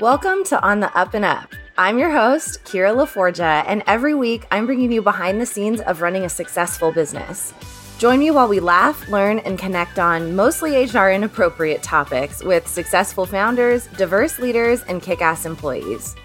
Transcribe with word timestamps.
Welcome 0.00 0.42
to 0.46 0.60
On 0.60 0.80
the 0.80 0.92
Up 0.98 1.14
and 1.14 1.24
Up. 1.24 1.54
I'm 1.78 2.00
your 2.00 2.10
host, 2.10 2.64
Kira 2.64 2.92
LaForgia, 2.92 3.62
and 3.64 3.84
every 3.86 4.12
week 4.12 4.44
I'm 4.50 4.66
bringing 4.66 4.90
you 4.90 5.00
behind 5.00 5.40
the 5.40 5.46
scenes 5.46 5.80
of 5.82 6.02
running 6.02 6.24
a 6.24 6.28
successful 6.28 6.90
business. 6.90 7.54
Join 7.98 8.18
me 8.18 8.32
while 8.32 8.48
we 8.48 8.58
laugh, 8.58 9.08
learn, 9.08 9.38
and 9.38 9.56
connect 9.56 10.00
on 10.00 10.34
mostly 10.34 10.84
HR 10.84 11.10
inappropriate 11.10 11.84
topics 11.84 12.42
with 12.42 12.66
successful 12.66 13.24
founders, 13.24 13.86
diverse 13.96 14.40
leaders, 14.40 14.82
and 14.88 15.00
kick 15.00 15.22
ass 15.22 15.46
employees. 15.46 16.16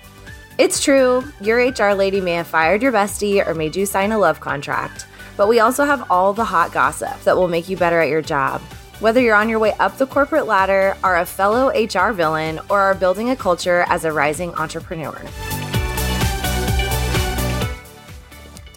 It's 0.58 0.84
true, 0.84 1.24
your 1.40 1.58
HR 1.58 1.94
lady 1.94 2.22
may 2.22 2.34
have 2.34 2.48
fired 2.48 2.82
your 2.82 2.92
bestie 2.92 3.46
or 3.46 3.54
made 3.54 3.76
you 3.76 3.86
sign 3.86 4.12
a 4.12 4.18
love 4.18 4.40
contract, 4.40 5.06
but 5.38 5.48
we 5.48 5.60
also 5.60 5.86
have 5.86 6.10
all 6.10 6.34
the 6.34 6.44
hot 6.44 6.72
gossip 6.72 7.22
that 7.22 7.38
will 7.38 7.48
make 7.48 7.70
you 7.70 7.78
better 7.78 8.00
at 8.00 8.10
your 8.10 8.24
job. 8.24 8.64
Whether 9.00 9.22
you're 9.22 9.34
on 9.34 9.48
your 9.48 9.60
way 9.60 9.72
up 9.80 9.98
the 9.98 10.06
corporate 10.06 10.46
ladder, 10.46 10.98
are 11.06 11.20
a 11.20 11.26
fellow 11.26 11.70
HR 11.70 12.12
villain, 12.12 12.60
or 12.70 12.82
are 12.82 12.94
building 12.94 13.30
a 13.30 13.36
culture 13.38 13.86
as 13.88 14.04
a 14.04 14.12
rising 14.12 14.54
entrepreneur. 14.56 15.18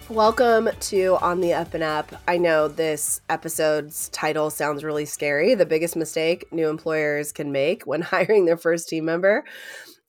Welcome 0.08 0.68
to 0.78 1.16
On 1.20 1.40
the 1.40 1.54
Up 1.54 1.74
and 1.74 1.82
Up. 1.82 2.14
I 2.28 2.38
know 2.38 2.68
this 2.68 3.20
episode's 3.28 4.10
title 4.10 4.50
sounds 4.50 4.84
really 4.84 5.06
scary. 5.06 5.56
The 5.56 5.66
biggest 5.66 5.96
mistake 5.96 6.46
new 6.52 6.68
employers 6.68 7.32
can 7.32 7.50
make 7.50 7.82
when 7.82 8.00
hiring 8.02 8.44
their 8.44 8.56
first 8.56 8.88
team 8.88 9.04
member. 9.04 9.42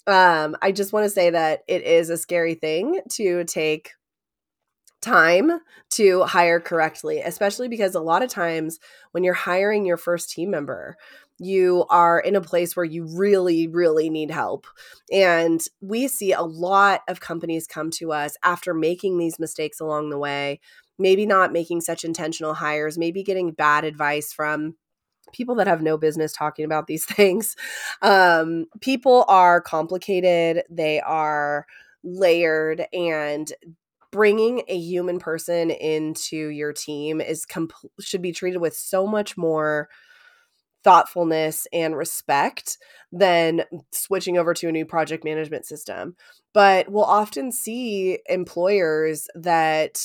Um, 0.05 0.55
I 0.62 0.73
just 0.73 0.93
want 0.93 1.05
to 1.05 1.09
say 1.09 1.32
that 1.32 1.63
it 1.68 1.82
is 1.82 2.12
a 2.12 2.18
scary 2.18 2.54
thing 2.54 2.99
to 3.13 3.45
take 3.45 3.93
time 5.03 5.59
to 5.91 6.23
hire 6.23 6.59
correctly, 6.59 7.20
especially 7.20 7.67
because 7.67 7.93
a 7.93 8.02
lot 8.02 8.23
of 8.23 8.30
times 8.30 8.80
when 9.12 9.23
you're 9.23 9.34
hiring 9.34 9.85
your 9.85 9.98
first 9.98 10.31
team 10.31 10.49
member, 10.49 10.95
you 11.39 11.85
are 11.89 12.20
in 12.20 12.35
a 12.35 12.41
place 12.41 12.76
where 12.76 12.85
you 12.85 13.05
really, 13.05 13.67
really 13.67 14.09
need 14.09 14.31
help. 14.31 14.66
And 15.12 15.62
we 15.82 16.07
see 16.07 16.32
a 16.32 16.41
lot 16.41 17.01
of 17.07 17.20
companies 17.20 17.68
come 17.68 17.91
to 17.91 18.12
us 18.12 18.35
after 18.43 18.73
making 18.73 19.18
these 19.18 19.40
mistakes 19.40 19.79
along 19.79 20.10
the 20.10 20.18
way, 20.18 20.60
maybe 20.98 21.26
not 21.26 21.51
making 21.51 21.82
such 21.82 22.04
intentional 22.04 22.54
hires, 22.54 22.98
maybe 22.98 23.23
getting 23.23 23.51
bad 23.51 23.84
advice 23.84 24.32
from 24.32 24.76
people 25.34 25.55
that 25.55 25.67
have 25.67 25.82
no 25.82 25.98
business 25.98 26.32
talking 26.34 26.65
about 26.65 26.88
these 26.88 27.05
things. 27.13 27.55
Um, 28.01 28.65
people 28.82 29.26
are 29.27 29.62
complicated, 29.62 30.63
they 30.70 31.01
are 31.01 31.65
layered, 32.04 32.85
and 32.93 33.51
bringing 34.14 34.62
a 34.68 34.78
human 34.78 35.18
person 35.18 35.72
into 35.72 36.38
your 36.38 36.72
team 36.72 37.20
is 37.20 37.46
comp- 37.46 37.74
should 38.00 38.22
be 38.22 38.32
treated 38.32 38.62
with 38.62 38.76
so 38.76 39.08
much 39.08 39.36
more 39.36 39.90
thoughtfulness 40.84 41.66
and 41.74 41.98
respect 41.98 42.78
than 43.12 43.64
switching 43.91 44.38
over 44.38 44.54
to 44.54 44.70
a 44.70 44.72
new 44.72 44.86
project 44.86 45.24
management 45.24 45.66
system. 45.66 46.16
But 46.54 46.91
we'll 46.91 47.04
often 47.04 47.52
see 47.52 48.20
employers 48.28 49.28
that 49.34 50.00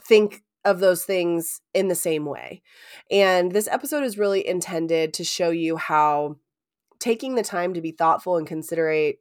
think 0.00 0.44
of 0.64 0.78
those 0.78 1.04
things 1.04 1.60
in 1.74 1.88
the 1.88 1.96
same 1.96 2.24
way. 2.24 2.62
And 3.10 3.50
this 3.50 3.66
episode 3.66 4.04
is 4.04 4.18
really 4.18 4.46
intended 4.46 5.14
to 5.14 5.24
show 5.24 5.50
you 5.50 5.76
how 5.76 6.36
taking 7.00 7.34
the 7.34 7.42
time 7.42 7.74
to 7.74 7.80
be 7.80 7.90
thoughtful 7.90 8.36
and 8.36 8.46
considerate 8.46 9.18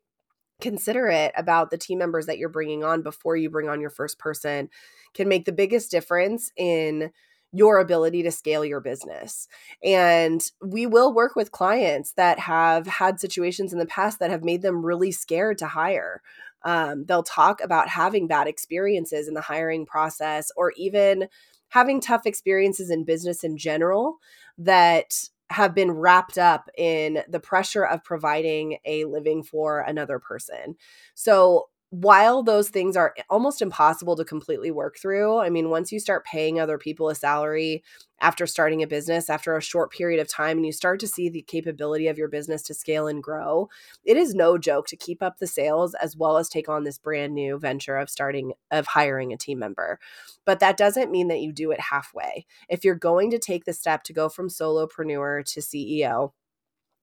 considerate 0.61 1.33
about 1.35 1.69
the 1.69 1.77
team 1.77 1.99
members 1.99 2.25
that 2.27 2.37
you're 2.37 2.49
bringing 2.49 2.83
on 2.83 3.01
before 3.01 3.35
you 3.35 3.49
bring 3.49 3.67
on 3.69 3.81
your 3.81 3.89
first 3.89 4.19
person 4.19 4.69
can 5.13 5.27
make 5.27 5.45
the 5.45 5.51
biggest 5.51 5.91
difference 5.91 6.51
in 6.55 7.11
your 7.53 7.79
ability 7.79 8.23
to 8.23 8.31
scale 8.31 8.63
your 8.63 8.79
business. 8.79 9.47
And 9.83 10.41
we 10.65 10.85
will 10.85 11.13
work 11.13 11.35
with 11.35 11.51
clients 11.51 12.13
that 12.13 12.39
have 12.39 12.87
had 12.87 13.19
situations 13.19 13.73
in 13.73 13.79
the 13.79 13.85
past 13.85 14.19
that 14.19 14.29
have 14.29 14.43
made 14.43 14.61
them 14.61 14.85
really 14.85 15.11
scared 15.11 15.57
to 15.57 15.67
hire. 15.67 16.21
Um, 16.63 17.05
they'll 17.05 17.23
talk 17.23 17.61
about 17.61 17.89
having 17.89 18.27
bad 18.27 18.47
experiences 18.47 19.27
in 19.27 19.33
the 19.33 19.41
hiring 19.41 19.85
process 19.85 20.49
or 20.55 20.71
even 20.77 21.27
having 21.69 21.99
tough 21.99 22.25
experiences 22.25 22.89
in 22.89 23.03
business 23.03 23.43
in 23.43 23.57
general 23.57 24.17
that 24.57 25.29
have 25.51 25.75
been 25.75 25.91
wrapped 25.91 26.37
up 26.37 26.69
in 26.77 27.23
the 27.27 27.39
pressure 27.39 27.83
of 27.85 28.03
providing 28.03 28.77
a 28.85 29.05
living 29.05 29.43
for 29.43 29.81
another 29.81 30.19
person. 30.19 30.75
So 31.13 31.67
while 31.91 32.41
those 32.41 32.69
things 32.69 32.95
are 32.95 33.13
almost 33.29 33.61
impossible 33.61 34.15
to 34.15 34.23
completely 34.23 34.71
work 34.71 34.97
through, 34.97 35.39
I 35.39 35.49
mean, 35.49 35.69
once 35.69 35.91
you 35.91 35.99
start 35.99 36.23
paying 36.23 36.57
other 36.57 36.77
people 36.77 37.09
a 37.09 37.15
salary 37.15 37.83
after 38.21 38.47
starting 38.47 38.81
a 38.81 38.87
business 38.87 39.29
after 39.29 39.57
a 39.57 39.61
short 39.61 39.91
period 39.91 40.21
of 40.21 40.29
time 40.29 40.55
and 40.55 40.65
you 40.65 40.71
start 40.71 41.01
to 41.01 41.07
see 41.07 41.27
the 41.27 41.41
capability 41.41 42.07
of 42.07 42.17
your 42.17 42.29
business 42.29 42.61
to 42.63 42.73
scale 42.73 43.07
and 43.07 43.21
grow, 43.21 43.67
it 44.05 44.15
is 44.15 44.33
no 44.33 44.57
joke 44.57 44.87
to 44.87 44.95
keep 44.95 45.21
up 45.21 45.39
the 45.39 45.47
sales 45.47 45.93
as 45.95 46.15
well 46.15 46.37
as 46.37 46.47
take 46.47 46.69
on 46.69 46.85
this 46.85 46.97
brand 46.97 47.33
new 47.33 47.59
venture 47.59 47.97
of 47.97 48.09
starting, 48.09 48.53
of 48.71 48.87
hiring 48.87 49.33
a 49.33 49.37
team 49.37 49.59
member. 49.59 49.99
But 50.45 50.61
that 50.61 50.77
doesn't 50.77 51.11
mean 51.11 51.27
that 51.27 51.41
you 51.41 51.51
do 51.51 51.71
it 51.71 51.79
halfway. 51.81 52.45
If 52.69 52.85
you're 52.85 52.95
going 52.95 53.31
to 53.31 53.39
take 53.39 53.65
the 53.65 53.73
step 53.73 54.03
to 54.03 54.13
go 54.13 54.29
from 54.29 54.47
solopreneur 54.47 55.43
to 55.43 55.59
CEO, 55.59 56.31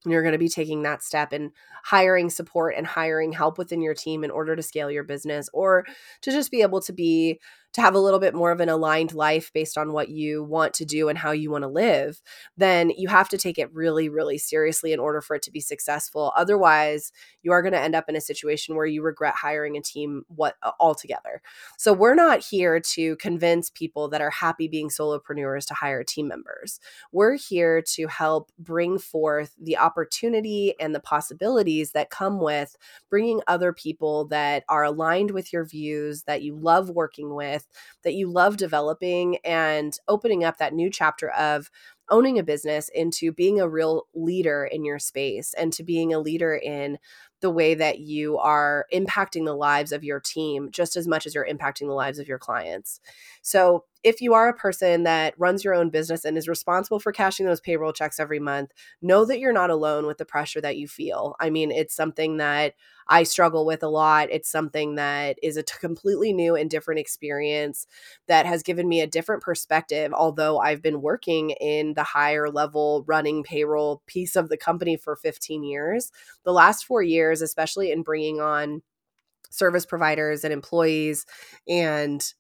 you're 0.06 0.22
going 0.22 0.32
to 0.32 0.38
be 0.38 0.48
taking 0.48 0.82
that 0.82 1.02
step 1.02 1.32
and 1.32 1.50
hiring 1.84 2.30
support 2.30 2.74
and 2.76 2.86
hiring 2.86 3.32
help 3.32 3.58
within 3.58 3.80
your 3.80 3.94
team 3.94 4.24
in 4.24 4.30
order 4.30 4.54
to 4.54 4.62
scale 4.62 4.90
your 4.90 5.04
business 5.04 5.48
or 5.52 5.84
to 6.22 6.30
just 6.30 6.50
be 6.50 6.62
able 6.62 6.80
to 6.80 6.92
be 6.92 7.40
to 7.74 7.80
have 7.80 7.94
a 7.94 8.00
little 8.00 8.18
bit 8.18 8.34
more 8.34 8.50
of 8.50 8.60
an 8.60 8.68
aligned 8.68 9.12
life 9.12 9.50
based 9.52 9.76
on 9.76 9.92
what 9.92 10.08
you 10.08 10.42
want 10.42 10.74
to 10.74 10.84
do 10.84 11.08
and 11.08 11.18
how 11.18 11.30
you 11.30 11.50
want 11.50 11.62
to 11.62 11.68
live, 11.68 12.20
then 12.56 12.90
you 12.96 13.08
have 13.08 13.28
to 13.28 13.38
take 13.38 13.58
it 13.58 13.72
really, 13.72 14.08
really 14.08 14.38
seriously 14.38 14.92
in 14.92 15.00
order 15.00 15.20
for 15.20 15.36
it 15.36 15.42
to 15.42 15.50
be 15.50 15.60
successful. 15.60 16.32
Otherwise, 16.36 17.12
you 17.42 17.52
are 17.52 17.62
going 17.62 17.72
to 17.72 17.80
end 17.80 17.94
up 17.94 18.08
in 18.08 18.16
a 18.16 18.20
situation 18.20 18.74
where 18.74 18.86
you 18.86 19.02
regret 19.02 19.34
hiring 19.34 19.76
a 19.76 19.82
team 19.82 20.22
what 20.28 20.56
altogether. 20.80 21.42
So 21.76 21.92
we're 21.92 22.14
not 22.14 22.44
here 22.44 22.80
to 22.80 23.16
convince 23.16 23.70
people 23.70 24.08
that 24.08 24.20
are 24.20 24.30
happy 24.30 24.66
being 24.68 24.88
solopreneurs 24.88 25.66
to 25.66 25.74
hire 25.74 26.02
team 26.02 26.28
members. 26.28 26.80
We're 27.12 27.36
here 27.36 27.82
to 27.94 28.06
help 28.06 28.50
bring 28.58 28.98
forth 28.98 29.54
the 29.60 29.76
opportunity 29.76 30.74
and 30.80 30.94
the 30.94 31.00
possibilities 31.00 31.92
that 31.92 32.10
come 32.10 32.40
with 32.40 32.76
bringing 33.10 33.40
other 33.46 33.72
people 33.72 34.26
that 34.28 34.64
are 34.68 34.84
aligned 34.84 35.30
with 35.32 35.52
your 35.52 35.64
views 35.64 36.22
that 36.24 36.42
you 36.42 36.56
love 36.56 36.90
working 36.90 37.34
with 37.34 37.57
with 37.58 37.66
that 38.04 38.14
you 38.14 38.30
love 38.30 38.56
developing 38.56 39.38
and 39.44 39.98
opening 40.08 40.44
up 40.44 40.58
that 40.58 40.74
new 40.74 40.90
chapter 40.90 41.30
of 41.30 41.70
owning 42.10 42.38
a 42.38 42.42
business 42.42 42.88
into 42.94 43.32
being 43.32 43.60
a 43.60 43.68
real 43.68 44.06
leader 44.14 44.64
in 44.64 44.84
your 44.84 44.98
space 44.98 45.54
and 45.54 45.72
to 45.74 45.82
being 45.82 46.12
a 46.14 46.18
leader 46.18 46.54
in 46.54 46.98
the 47.40 47.50
way 47.50 47.74
that 47.74 48.00
you 48.00 48.38
are 48.38 48.86
impacting 48.92 49.44
the 49.44 49.54
lives 49.54 49.92
of 49.92 50.02
your 50.02 50.18
team 50.18 50.70
just 50.70 50.96
as 50.96 51.06
much 51.06 51.26
as 51.26 51.34
you're 51.34 51.46
impacting 51.46 51.86
the 51.86 51.92
lives 51.92 52.18
of 52.18 52.26
your 52.26 52.38
clients. 52.38 53.00
So, 53.42 53.84
if 54.04 54.20
you 54.20 54.32
are 54.34 54.48
a 54.48 54.54
person 54.54 55.02
that 55.02 55.34
runs 55.38 55.64
your 55.64 55.74
own 55.74 55.90
business 55.90 56.24
and 56.24 56.38
is 56.38 56.48
responsible 56.48 57.00
for 57.00 57.12
cashing 57.12 57.46
those 57.46 57.60
payroll 57.60 57.92
checks 57.92 58.20
every 58.20 58.38
month, 58.38 58.70
know 59.02 59.24
that 59.24 59.40
you're 59.40 59.52
not 59.52 59.70
alone 59.70 60.06
with 60.06 60.18
the 60.18 60.24
pressure 60.24 60.60
that 60.60 60.76
you 60.76 60.86
feel. 60.86 61.34
I 61.40 61.50
mean, 61.50 61.72
it's 61.72 61.94
something 61.96 62.36
that 62.36 62.74
I 63.08 63.24
struggle 63.24 63.66
with 63.66 63.82
a 63.82 63.88
lot. 63.88 64.28
It's 64.30 64.50
something 64.50 64.94
that 64.96 65.38
is 65.42 65.56
a 65.56 65.62
t- 65.62 65.74
completely 65.80 66.32
new 66.32 66.54
and 66.54 66.70
different 66.70 67.00
experience 67.00 67.86
that 68.28 68.46
has 68.46 68.62
given 68.62 68.88
me 68.88 69.00
a 69.00 69.06
different 69.06 69.42
perspective. 69.42 70.12
Although 70.12 70.58
I've 70.58 70.82
been 70.82 71.02
working 71.02 71.50
in 71.50 71.94
the 71.94 72.04
higher 72.04 72.50
level 72.50 73.04
running 73.06 73.42
payroll 73.42 74.02
piece 74.06 74.36
of 74.36 74.48
the 74.48 74.56
company 74.56 74.96
for 74.96 75.16
15 75.16 75.64
years, 75.64 76.12
the 76.44 76.52
last 76.52 76.84
four 76.84 77.02
years, 77.02 77.42
especially 77.42 77.90
in 77.90 78.02
bringing 78.02 78.40
on 78.40 78.82
service 79.50 79.86
providers 79.86 80.44
and 80.44 80.52
employees 80.52 81.24
and 81.68 82.34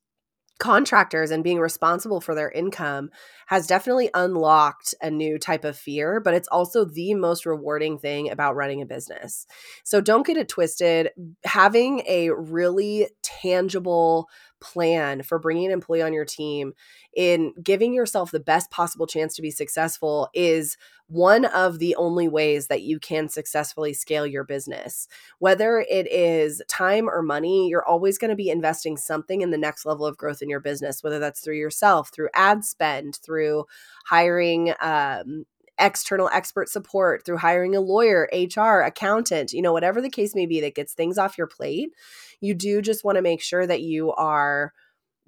contractors 0.58 1.30
and 1.30 1.44
being 1.44 1.60
responsible 1.60 2.20
for 2.20 2.34
their 2.34 2.50
income 2.50 3.10
has 3.46 3.66
definitely 3.66 4.10
unlocked 4.12 4.94
a 5.00 5.10
new 5.10 5.38
type 5.38 5.64
of 5.64 5.76
fear, 5.76 6.20
but 6.20 6.34
it's 6.34 6.48
also 6.48 6.84
the 6.84 7.14
most 7.14 7.46
rewarding 7.46 7.98
thing 7.98 8.30
about 8.30 8.56
running 8.56 8.82
a 8.82 8.86
business. 8.86 9.46
So 9.84 10.00
don't 10.00 10.26
get 10.26 10.36
it 10.36 10.48
twisted. 10.48 11.10
Having 11.44 12.02
a 12.06 12.30
really 12.30 13.08
tangible 13.22 14.28
plan 14.60 15.22
for 15.22 15.38
bringing 15.38 15.66
an 15.66 15.72
employee 15.72 16.02
on 16.02 16.12
your 16.12 16.24
team 16.24 16.72
in 17.14 17.52
giving 17.62 17.92
yourself 17.92 18.30
the 18.30 18.40
best 18.40 18.70
possible 18.70 19.06
chance 19.06 19.34
to 19.36 19.42
be 19.42 19.50
successful 19.50 20.28
is 20.34 20.76
one 21.08 21.46
of 21.46 21.78
the 21.78 21.94
only 21.96 22.28
ways 22.28 22.66
that 22.66 22.82
you 22.82 22.98
can 23.00 23.28
successfully 23.28 23.94
scale 23.94 24.26
your 24.26 24.44
business. 24.44 25.08
Whether 25.38 25.80
it 25.80 26.06
is 26.12 26.62
time 26.68 27.08
or 27.08 27.22
money, 27.22 27.68
you're 27.68 27.86
always 27.86 28.18
going 28.18 28.30
to 28.30 28.36
be 28.36 28.50
investing 28.50 28.96
something 28.96 29.40
in 29.40 29.50
the 29.50 29.58
next 29.58 29.86
level 29.86 30.04
of 30.04 30.18
growth 30.18 30.42
in 30.42 30.50
your 30.50 30.60
business, 30.60 31.02
whether 31.02 31.18
that's 31.18 31.40
through 31.40 31.56
yourself, 31.56 32.10
through 32.10 32.28
ad 32.34 32.64
spend, 32.64 33.16
through 33.16 33.64
hiring 34.04 34.74
um, 34.80 35.46
external 35.78 36.28
expert 36.32 36.68
support 36.68 37.24
through 37.24 37.38
hiring 37.38 37.74
a 37.74 37.80
lawyer, 37.80 38.28
HR, 38.32 38.80
accountant, 38.80 39.52
you 39.52 39.62
know, 39.62 39.72
whatever 39.72 40.00
the 40.00 40.10
case 40.10 40.34
may 40.34 40.46
be 40.46 40.60
that 40.60 40.74
gets 40.74 40.92
things 40.92 41.18
off 41.18 41.38
your 41.38 41.46
plate, 41.46 41.90
you 42.40 42.54
do 42.54 42.82
just 42.82 43.04
want 43.04 43.16
to 43.16 43.22
make 43.22 43.42
sure 43.42 43.66
that 43.66 43.82
you 43.82 44.12
are 44.12 44.72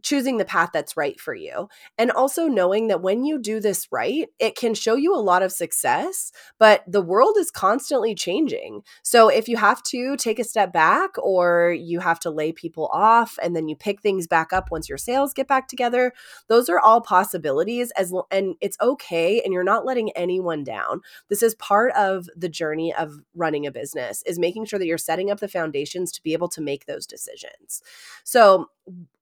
choosing 0.03 0.39
the 0.39 0.45
path 0.45 0.71
that's 0.73 0.97
right 0.97 1.21
for 1.21 1.35
you. 1.35 1.69
And 1.99 2.11
also 2.11 2.47
knowing 2.47 2.89
that 2.89 3.03
when 3.03 3.25
you 3.25 3.39
do 3.39 3.61
this 3.61 3.89
right, 3.91 4.29
it 4.39 4.57
can 4.57 4.75
show 4.75 4.95
you 4.95 5.15
a 5.15 5.19
lot 5.19 5.43
of 5.43 5.53
success, 5.53 6.33
but 6.59 6.83
the 6.87 7.03
world 7.03 7.37
is 7.39 7.51
constantly 7.51 8.15
changing. 8.15 8.83
So 9.03 9.29
if 9.29 9.49
you 9.49 9.57
have 9.57 9.83
to 9.85 10.17
take 10.17 10.39
a 10.39 10.45
step 10.45 10.73
back 10.73 11.11
or 11.19 11.73
you 11.79 12.01
have 12.01 12.21
to 12.21 12.31
lay 12.31 12.53
people 12.53 12.89
off 12.93 13.39
and 13.43 13.55
then 13.55 13.69
you 13.69 13.77
pick 13.77 14.01
things 14.01 14.27
back 14.27 14.53
up 14.53 14.71
once 14.71 14.89
your 14.89 14.99
sales 14.99 15.35
get 15.35 15.49
back 15.49 15.69
together, 15.69 16.13
those 16.49 16.69
are 16.69 16.81
all 16.81 17.01
possibilities 17.01 17.91
as 17.93 18.13
and 18.31 18.55
it's 18.61 18.77
okay 18.81 19.41
and 19.43 19.53
you're 19.53 19.65
not 19.65 19.85
letting 19.85 20.11
anyone 20.13 20.65
down. 20.65 21.01
This 21.29 21.43
is 21.43 21.55
part 21.57 21.93
of 21.95 22.29
the 22.37 22.49
journey 22.49 22.95
of 22.95 23.21
running 23.35 23.67
a 23.67 23.71
business 23.71 24.23
is 24.27 24.39
making 24.39 24.65
sure 24.65 24.79
that 24.79 24.87
you're 24.87 24.99
setting 24.99 25.31
up 25.31 25.41
the 25.41 25.49
foundations 25.49 26.13
to 26.13 26.23
be 26.23 26.33
able 26.33 26.49
to 26.49 26.61
make 26.61 26.87
those 26.87 27.07
decisions. 27.07 27.83
So 28.25 28.71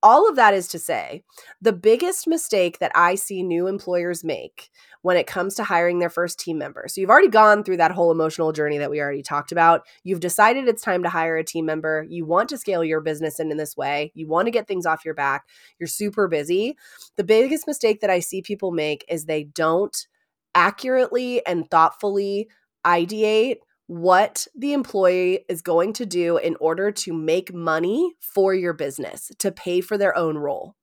all 0.01 0.29
of 0.29 0.35
that 0.35 0.53
is 0.53 0.67
to 0.69 0.79
say, 0.79 1.23
the 1.61 1.73
biggest 1.73 2.27
mistake 2.27 2.79
that 2.79 2.91
I 2.95 3.15
see 3.15 3.43
new 3.43 3.67
employers 3.67 4.23
make 4.23 4.69
when 5.01 5.17
it 5.17 5.27
comes 5.27 5.55
to 5.55 5.63
hiring 5.63 5.99
their 5.99 6.09
first 6.09 6.39
team 6.39 6.57
member. 6.57 6.85
So 6.87 6.99
you've 6.99 7.09
already 7.09 7.29
gone 7.29 7.63
through 7.63 7.77
that 7.77 7.91
whole 7.91 8.11
emotional 8.11 8.51
journey 8.51 8.77
that 8.77 8.89
we 8.89 8.99
already 8.99 9.23
talked 9.23 9.51
about. 9.51 9.85
You've 10.03 10.19
decided 10.19 10.67
it's 10.67 10.81
time 10.81 11.03
to 11.03 11.09
hire 11.09 11.37
a 11.37 11.43
team 11.43 11.65
member. 11.65 12.05
You 12.09 12.25
want 12.25 12.49
to 12.49 12.57
scale 12.57 12.83
your 12.83 13.01
business 13.01 13.39
in, 13.39 13.51
in 13.51 13.57
this 13.57 13.77
way. 13.77 14.11
You 14.15 14.27
want 14.27 14.47
to 14.47 14.51
get 14.51 14.67
things 14.67 14.85
off 14.85 15.05
your 15.05 15.13
back. 15.13 15.45
You're 15.79 15.87
super 15.87 16.27
busy. 16.27 16.77
The 17.15 17.23
biggest 17.23 17.67
mistake 17.67 18.01
that 18.01 18.09
I 18.09 18.19
see 18.19 18.41
people 18.41 18.71
make 18.71 19.05
is 19.09 19.25
they 19.25 19.43
don't 19.43 19.95
accurately 20.55 21.45
and 21.45 21.69
thoughtfully 21.69 22.49
ideate 22.85 23.57
what 23.89 24.45
the 24.55 24.71
employee 24.71 25.45
is 25.49 25.63
going 25.63 25.93
to 25.93 26.05
do 26.05 26.37
in 26.37 26.55
order 26.59 26.91
to 26.91 27.11
make 27.11 27.51
money 27.51 28.13
for 28.19 28.53
your 28.53 28.71
business, 28.71 29.31
to 29.39 29.51
pay 29.51 29.81
for 29.81 29.97
their 29.97 30.15
own 30.15 30.37
role. 30.37 30.75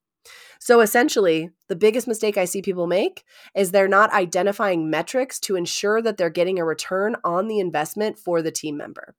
So 0.59 0.81
essentially, 0.81 1.51
the 1.69 1.77
biggest 1.77 2.05
mistake 2.05 2.37
I 2.37 2.43
see 2.43 2.61
people 2.61 2.85
make 2.85 3.23
is 3.55 3.71
they're 3.71 3.87
not 3.87 4.11
identifying 4.11 4.89
metrics 4.89 5.39
to 5.41 5.55
ensure 5.55 6.01
that 6.01 6.17
they're 6.17 6.29
getting 6.29 6.59
a 6.59 6.65
return 6.65 7.15
on 7.23 7.47
the 7.47 7.61
investment 7.61 8.19
for 8.19 8.41
the 8.41 8.51
team 8.51 8.75
member. 8.75 9.15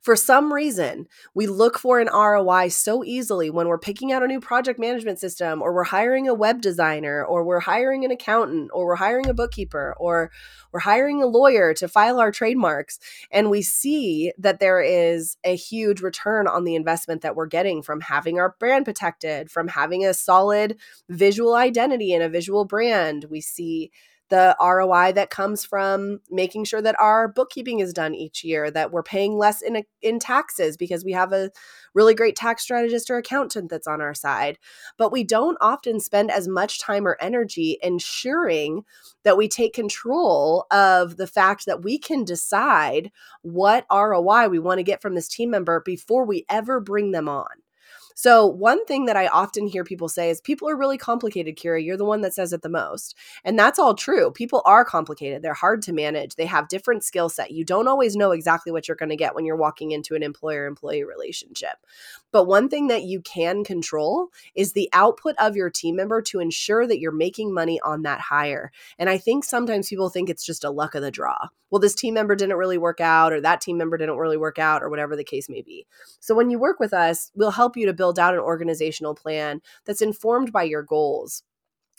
For 0.00 0.16
some 0.16 0.52
reason, 0.52 1.06
we 1.34 1.46
look 1.46 1.78
for 1.78 2.00
an 2.00 2.08
ROI 2.12 2.68
so 2.68 3.04
easily 3.04 3.50
when 3.50 3.68
we're 3.68 3.78
picking 3.78 4.12
out 4.12 4.22
a 4.22 4.26
new 4.26 4.40
project 4.40 4.78
management 4.78 5.18
system, 5.18 5.62
or 5.62 5.74
we're 5.74 5.84
hiring 5.84 6.28
a 6.28 6.34
web 6.34 6.60
designer, 6.60 7.24
or 7.24 7.44
we're 7.44 7.60
hiring 7.60 8.04
an 8.04 8.10
accountant, 8.10 8.70
or 8.72 8.86
we're 8.86 8.96
hiring 8.96 9.28
a 9.28 9.34
bookkeeper, 9.34 9.94
or 9.98 10.30
we're 10.72 10.80
hiring 10.80 11.22
a 11.22 11.26
lawyer 11.26 11.74
to 11.74 11.88
file 11.88 12.18
our 12.18 12.32
trademarks. 12.32 12.98
And 13.30 13.50
we 13.50 13.62
see 13.62 14.32
that 14.38 14.60
there 14.60 14.80
is 14.80 15.36
a 15.44 15.54
huge 15.54 16.00
return 16.00 16.46
on 16.46 16.64
the 16.64 16.74
investment 16.74 17.22
that 17.22 17.36
we're 17.36 17.46
getting 17.46 17.82
from 17.82 18.00
having 18.00 18.38
our 18.38 18.56
brand 18.58 18.84
protected, 18.84 19.50
from 19.50 19.68
having 19.68 20.04
a 20.04 20.14
solid 20.14 20.76
visual 21.08 21.54
identity 21.54 22.14
and 22.14 22.22
a 22.22 22.28
visual 22.28 22.64
brand. 22.64 23.26
We 23.30 23.40
see 23.40 23.90
the 24.32 24.56
ROI 24.58 25.12
that 25.12 25.28
comes 25.28 25.62
from 25.62 26.18
making 26.30 26.64
sure 26.64 26.80
that 26.80 26.98
our 26.98 27.28
bookkeeping 27.28 27.80
is 27.80 27.92
done 27.92 28.14
each 28.14 28.42
year, 28.42 28.70
that 28.70 28.90
we're 28.90 29.02
paying 29.02 29.36
less 29.36 29.60
in 29.60 29.84
in 30.00 30.18
taxes 30.18 30.78
because 30.78 31.04
we 31.04 31.12
have 31.12 31.34
a 31.34 31.50
really 31.92 32.14
great 32.14 32.34
tax 32.34 32.62
strategist 32.62 33.10
or 33.10 33.18
accountant 33.18 33.68
that's 33.68 33.86
on 33.86 34.00
our 34.00 34.14
side. 34.14 34.58
But 34.96 35.12
we 35.12 35.22
don't 35.22 35.58
often 35.60 36.00
spend 36.00 36.30
as 36.30 36.48
much 36.48 36.80
time 36.80 37.06
or 37.06 37.18
energy 37.20 37.76
ensuring 37.82 38.86
that 39.22 39.36
we 39.36 39.48
take 39.48 39.74
control 39.74 40.64
of 40.70 41.18
the 41.18 41.26
fact 41.26 41.66
that 41.66 41.84
we 41.84 41.98
can 41.98 42.24
decide 42.24 43.10
what 43.42 43.84
ROI 43.92 44.48
we 44.48 44.58
want 44.58 44.78
to 44.78 44.82
get 44.82 45.02
from 45.02 45.14
this 45.14 45.28
team 45.28 45.50
member 45.50 45.82
before 45.84 46.24
we 46.24 46.46
ever 46.48 46.80
bring 46.80 47.10
them 47.10 47.28
on. 47.28 47.48
So, 48.14 48.46
one 48.46 48.84
thing 48.86 49.06
that 49.06 49.16
I 49.16 49.26
often 49.28 49.66
hear 49.66 49.84
people 49.84 50.08
say 50.08 50.30
is 50.30 50.40
people 50.40 50.68
are 50.68 50.76
really 50.76 50.98
complicated, 50.98 51.56
Kira. 51.56 51.84
You're 51.84 51.96
the 51.96 52.04
one 52.04 52.20
that 52.22 52.34
says 52.34 52.52
it 52.52 52.62
the 52.62 52.68
most. 52.68 53.16
And 53.44 53.58
that's 53.58 53.78
all 53.78 53.94
true. 53.94 54.30
People 54.30 54.62
are 54.64 54.84
complicated. 54.84 55.42
They're 55.42 55.54
hard 55.54 55.82
to 55.82 55.92
manage. 55.92 56.34
They 56.34 56.46
have 56.46 56.68
different 56.68 57.04
skill 57.04 57.28
set. 57.28 57.50
You 57.52 57.64
don't 57.64 57.88
always 57.88 58.16
know 58.16 58.32
exactly 58.32 58.72
what 58.72 58.88
you're 58.88 58.96
going 58.96 59.10
to 59.10 59.16
get 59.16 59.34
when 59.34 59.44
you're 59.44 59.56
walking 59.56 59.92
into 59.92 60.14
an 60.14 60.22
employer 60.22 60.66
employee 60.66 61.04
relationship. 61.04 61.76
But 62.32 62.44
one 62.44 62.68
thing 62.68 62.88
that 62.88 63.02
you 63.02 63.20
can 63.20 63.62
control 63.62 64.28
is 64.54 64.72
the 64.72 64.88
output 64.92 65.34
of 65.38 65.54
your 65.54 65.70
team 65.70 65.96
member 65.96 66.22
to 66.22 66.40
ensure 66.40 66.86
that 66.86 66.98
you're 66.98 67.12
making 67.12 67.52
money 67.52 67.78
on 67.80 68.02
that 68.02 68.20
hire. 68.20 68.72
And 68.98 69.10
I 69.10 69.18
think 69.18 69.44
sometimes 69.44 69.88
people 69.88 70.08
think 70.08 70.30
it's 70.30 70.44
just 70.44 70.64
a 70.64 70.70
luck 70.70 70.94
of 70.94 71.02
the 71.02 71.10
draw. 71.10 71.48
Well, 71.72 71.80
this 71.80 71.94
team 71.94 72.12
member 72.12 72.36
didn't 72.36 72.58
really 72.58 72.76
work 72.76 73.00
out, 73.00 73.32
or 73.32 73.40
that 73.40 73.62
team 73.62 73.78
member 73.78 73.96
didn't 73.96 74.18
really 74.18 74.36
work 74.36 74.58
out, 74.58 74.82
or 74.82 74.90
whatever 74.90 75.16
the 75.16 75.24
case 75.24 75.48
may 75.48 75.62
be. 75.62 75.86
So 76.20 76.34
when 76.34 76.50
you 76.50 76.58
work 76.58 76.78
with 76.78 76.92
us, 76.92 77.30
we'll 77.34 77.50
help 77.50 77.78
you 77.78 77.86
to 77.86 77.94
build 77.94 78.01
out 78.18 78.34
an 78.34 78.40
organizational 78.40 79.14
plan 79.14 79.60
that's 79.84 80.02
informed 80.02 80.52
by 80.52 80.64
your 80.64 80.82
goals 80.82 81.42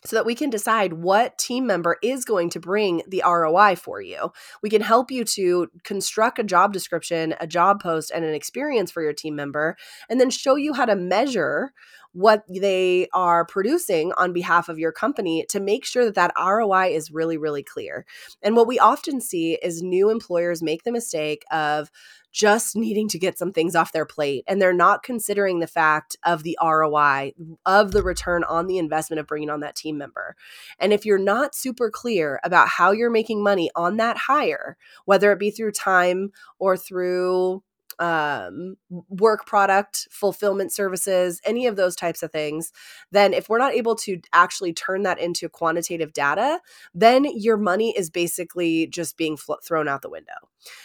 so 0.06 0.16
that 0.16 0.26
we 0.26 0.36
can 0.36 0.50
decide 0.50 0.94
what 0.94 1.38
team 1.38 1.66
member 1.66 1.98
is 2.04 2.26
going 2.26 2.50
to 2.50 2.60
bring 2.60 3.02
the 3.08 3.24
ROI 3.26 3.76
for 3.76 4.02
you. 4.02 4.32
We 4.62 4.70
can 4.70 4.82
help 4.82 5.12
you 5.12 5.24
to 5.24 5.70
construct 5.84 6.40
a 6.40 6.44
job 6.44 6.74
description, 6.74 7.36
a 7.40 7.48
job 7.48 7.82
post, 7.82 8.12
and 8.14 8.26
an 8.26 8.34
experience 8.34 8.92
for 8.92 9.02
your 9.02 9.14
team 9.14 9.36
member, 9.36 9.78
and 10.10 10.20
then 10.20 10.30
show 10.30 10.56
you 10.56 10.74
how 10.74 10.86
to 10.86 10.96
measure 10.96 11.74
what 12.12 12.44
they 12.48 13.08
are 13.12 13.44
producing 13.44 14.12
on 14.18 14.34
behalf 14.34 14.70
of 14.70 14.78
your 14.78 14.92
company 14.92 15.46
to 15.50 15.60
make 15.60 15.84
sure 15.84 16.06
that 16.06 16.14
that 16.14 16.34
ROI 16.38 16.90
is 16.90 17.10
really, 17.10 17.38
really 17.38 17.64
clear. 17.64 18.06
And 18.44 18.56
what 18.56 18.68
we 18.68 18.78
often 18.78 19.20
see 19.20 19.58
is 19.64 19.82
new 19.82 20.10
employers 20.10 20.62
make 20.62 20.84
the 20.84 20.92
mistake 20.92 21.44
of 21.52 21.90
just 22.34 22.76
needing 22.76 23.08
to 23.08 23.20
get 23.20 23.38
some 23.38 23.54
things 23.54 23.76
off 23.76 23.92
their 23.92 24.06
plate 24.06 24.44
and 24.48 24.62
they're 24.62 24.74
not 24.74 25.04
considering 25.04 25.60
the 25.60 25.68
fact 25.68 26.18
of 26.24 26.44
the 26.44 26.58
ROI 26.62 27.34
of 27.66 27.92
the 27.92 28.02
return 28.04 28.44
on 28.44 28.66
the 28.68 28.80
investment 28.80 29.20
of 29.20 29.28
bringing 29.28 29.52
on 29.52 29.62
that 29.62 29.76
team 29.76 29.98
member. 29.98 30.36
And 30.80 30.92
if 30.92 31.06
you're 31.06 31.20
not 31.20 31.56
super 31.56 31.92
clear 31.92 32.40
about 32.44 32.68
how 32.68 32.92
you're 32.92 33.12
making 33.12 33.44
money 33.44 33.70
on 33.76 33.98
that 33.98 34.18
hire, 34.18 34.78
whether 35.06 35.32
it 35.32 35.40
be 35.40 35.52
through 35.52 35.72
time 35.72 36.32
or 36.58 36.76
through 36.76 37.64
um, 38.00 38.78
work 38.90 39.46
product 39.46 40.08
fulfillment 40.10 40.74
services, 40.74 41.40
any 41.46 41.68
of 41.68 41.76
those 41.76 41.96
types 41.96 42.24
of 42.24 42.32
things, 42.32 42.72
then 43.12 43.34
if 43.34 43.48
we're 43.48 43.60
not 43.60 43.74
able 43.74 43.96
to 43.96 44.20
actually 44.34 44.74
turn 44.74 45.04
that 45.04 45.20
into 45.20 45.48
quantitative 45.48 46.14
data, 46.14 46.60
then 46.96 47.26
your 47.26 47.58
money 47.58 47.96
is 47.96 48.10
basically 48.10 48.88
just 48.88 49.18
being 49.18 49.38
fl- 49.38 49.54
thrown 49.64 49.88
out 49.88 50.02
the 50.02 50.10
window. 50.10 50.34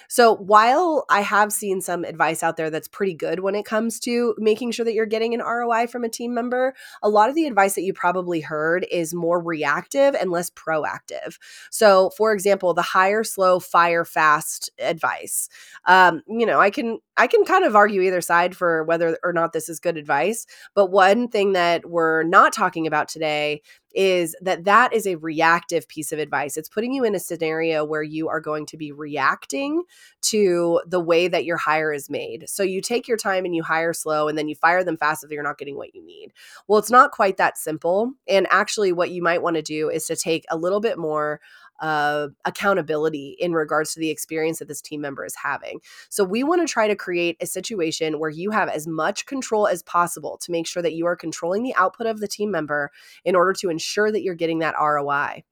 So 0.08 0.36
while 0.36 1.04
I 1.10 1.20
have 1.20 1.52
seen 1.52 1.80
some 1.80 2.04
advice 2.04 2.42
out 2.42 2.56
there 2.56 2.70
that's 2.70 2.88
pretty 2.88 3.14
good 3.14 3.40
when 3.40 3.54
it 3.54 3.64
comes 3.64 4.00
to 4.00 4.34
making 4.38 4.72
sure 4.72 4.84
that 4.84 4.94
you're 4.94 5.06
getting 5.06 5.34
an 5.34 5.40
ROI 5.40 5.86
from 5.86 6.04
a 6.04 6.08
team 6.08 6.34
member, 6.34 6.74
a 7.02 7.08
lot 7.08 7.28
of 7.28 7.34
the 7.34 7.46
advice 7.46 7.74
that 7.74 7.82
you 7.82 7.92
probably 7.92 8.40
heard 8.40 8.86
is 8.90 9.14
more 9.14 9.40
reactive 9.40 10.14
and 10.14 10.30
less 10.30 10.50
proactive. 10.50 11.38
So, 11.70 12.10
for 12.16 12.32
example, 12.32 12.74
the 12.74 12.82
hire 12.82 13.24
slow, 13.24 13.60
fire 13.60 14.04
fast 14.04 14.70
advice. 14.78 15.48
Um, 15.84 16.22
you 16.26 16.46
know, 16.46 16.60
I 16.60 16.70
can 16.70 16.98
I 17.16 17.26
can 17.26 17.44
kind 17.44 17.64
of 17.64 17.74
argue 17.74 18.00
either 18.02 18.20
side 18.20 18.56
for 18.56 18.84
whether 18.84 19.18
or 19.24 19.32
not 19.32 19.52
this 19.52 19.68
is 19.68 19.80
good 19.80 19.96
advice. 19.96 20.46
But 20.74 20.90
one 20.90 21.28
thing 21.28 21.52
that 21.52 21.88
we're 21.90 22.22
not 22.22 22.52
talking 22.52 22.86
about 22.86 23.08
today 23.08 23.62
is 23.98 24.36
that 24.40 24.62
that 24.62 24.92
is 24.92 25.08
a 25.08 25.16
reactive 25.16 25.88
piece 25.88 26.12
of 26.12 26.20
advice. 26.20 26.56
It's 26.56 26.68
putting 26.68 26.92
you 26.92 27.02
in 27.02 27.16
a 27.16 27.18
scenario 27.18 27.84
where 27.84 28.04
you 28.04 28.28
are 28.28 28.40
going 28.40 28.64
to 28.66 28.76
be 28.76 28.92
reacting 28.92 29.82
to 30.20 30.80
the 30.86 31.00
way 31.00 31.26
that 31.26 31.44
your 31.44 31.56
hire 31.56 31.92
is 31.92 32.08
made. 32.08 32.48
So 32.48 32.62
you 32.62 32.80
take 32.80 33.08
your 33.08 33.16
time 33.16 33.44
and 33.44 33.56
you 33.56 33.64
hire 33.64 33.92
slow 33.92 34.28
and 34.28 34.38
then 34.38 34.46
you 34.46 34.54
fire 34.54 34.84
them 34.84 34.96
fast 34.96 35.24
if 35.24 35.32
you're 35.32 35.42
not 35.42 35.58
getting 35.58 35.76
what 35.76 35.96
you 35.96 36.06
need. 36.06 36.32
Well, 36.68 36.78
it's 36.78 36.92
not 36.92 37.10
quite 37.10 37.38
that 37.38 37.58
simple. 37.58 38.12
And 38.28 38.46
actually, 38.50 38.92
what 38.92 39.10
you 39.10 39.20
might 39.20 39.42
want 39.42 39.56
to 39.56 39.62
do 39.62 39.90
is 39.90 40.06
to 40.06 40.14
take 40.14 40.44
a 40.48 40.56
little 40.56 40.80
bit 40.80 40.96
more 40.96 41.40
uh, 41.80 42.28
accountability 42.44 43.36
in 43.38 43.52
regards 43.52 43.94
to 43.94 44.00
the 44.00 44.10
experience 44.10 44.58
that 44.58 44.68
this 44.68 44.82
team 44.82 45.00
member 45.00 45.24
is 45.24 45.34
having. 45.34 45.80
So, 46.08 46.24
we 46.24 46.42
want 46.42 46.66
to 46.66 46.72
try 46.72 46.88
to 46.88 46.96
create 46.96 47.36
a 47.40 47.46
situation 47.46 48.18
where 48.18 48.30
you 48.30 48.50
have 48.50 48.68
as 48.68 48.86
much 48.86 49.26
control 49.26 49.66
as 49.66 49.82
possible 49.82 50.38
to 50.42 50.52
make 50.52 50.66
sure 50.66 50.82
that 50.82 50.94
you 50.94 51.06
are 51.06 51.16
controlling 51.16 51.62
the 51.62 51.74
output 51.74 52.06
of 52.06 52.20
the 52.20 52.28
team 52.28 52.50
member 52.50 52.90
in 53.24 53.36
order 53.36 53.52
to 53.54 53.70
ensure 53.70 54.10
that 54.12 54.22
you're 54.22 54.34
getting 54.34 54.60
that 54.60 54.74
ROI. 54.80 55.44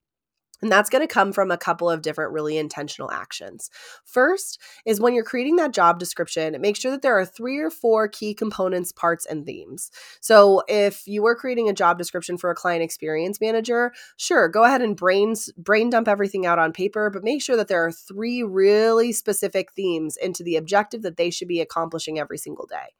And 0.62 0.72
that's 0.72 0.90
going 0.90 1.06
to 1.06 1.12
come 1.12 1.32
from 1.32 1.50
a 1.50 1.58
couple 1.58 1.90
of 1.90 2.02
different 2.02 2.32
really 2.32 2.56
intentional 2.56 3.10
actions. 3.10 3.70
First 4.04 4.60
is 4.84 5.00
when 5.00 5.14
you're 5.14 5.24
creating 5.24 5.56
that 5.56 5.72
job 5.72 5.98
description, 5.98 6.56
make 6.60 6.76
sure 6.76 6.90
that 6.90 7.02
there 7.02 7.18
are 7.18 7.24
three 7.24 7.58
or 7.58 7.70
four 7.70 8.08
key 8.08 8.34
components, 8.34 8.92
parts, 8.92 9.26
and 9.26 9.44
themes. 9.44 9.90
So 10.20 10.62
if 10.68 11.06
you 11.06 11.22
were 11.22 11.36
creating 11.36 11.68
a 11.68 11.74
job 11.74 11.98
description 11.98 12.38
for 12.38 12.50
a 12.50 12.54
client 12.54 12.82
experience 12.82 13.40
manager, 13.40 13.92
sure, 14.16 14.48
go 14.48 14.64
ahead 14.64 14.82
and 14.82 14.96
brains 14.96 15.50
brain 15.56 15.90
dump 15.90 16.08
everything 16.08 16.46
out 16.46 16.58
on 16.58 16.72
paper, 16.72 17.10
but 17.10 17.24
make 17.24 17.42
sure 17.42 17.56
that 17.56 17.68
there 17.68 17.84
are 17.84 17.92
three 17.92 18.42
really 18.42 19.12
specific 19.12 19.72
themes 19.72 20.16
into 20.16 20.42
the 20.42 20.56
objective 20.56 21.02
that 21.02 21.16
they 21.16 21.30
should 21.30 21.48
be 21.48 21.60
accomplishing 21.60 22.18
every 22.18 22.38
single 22.38 22.66
day. 22.66 22.94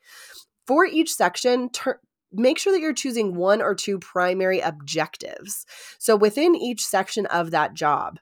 For 0.67 0.85
each 0.85 1.15
section, 1.15 1.71
ter- 1.71 2.01
make 2.33 2.59
sure 2.59 2.73
that 2.73 2.81
you're 2.81 2.93
choosing 2.93 3.35
one 3.35 3.63
or 3.63 3.75
two 3.75 3.99
primary 3.99 4.61
objectives. 4.61 5.65
So 5.99 6.17
within 6.17 6.55
each 6.55 6.85
section 6.85 7.27
of 7.27 7.51
that 7.51 7.75
job, 7.75 8.19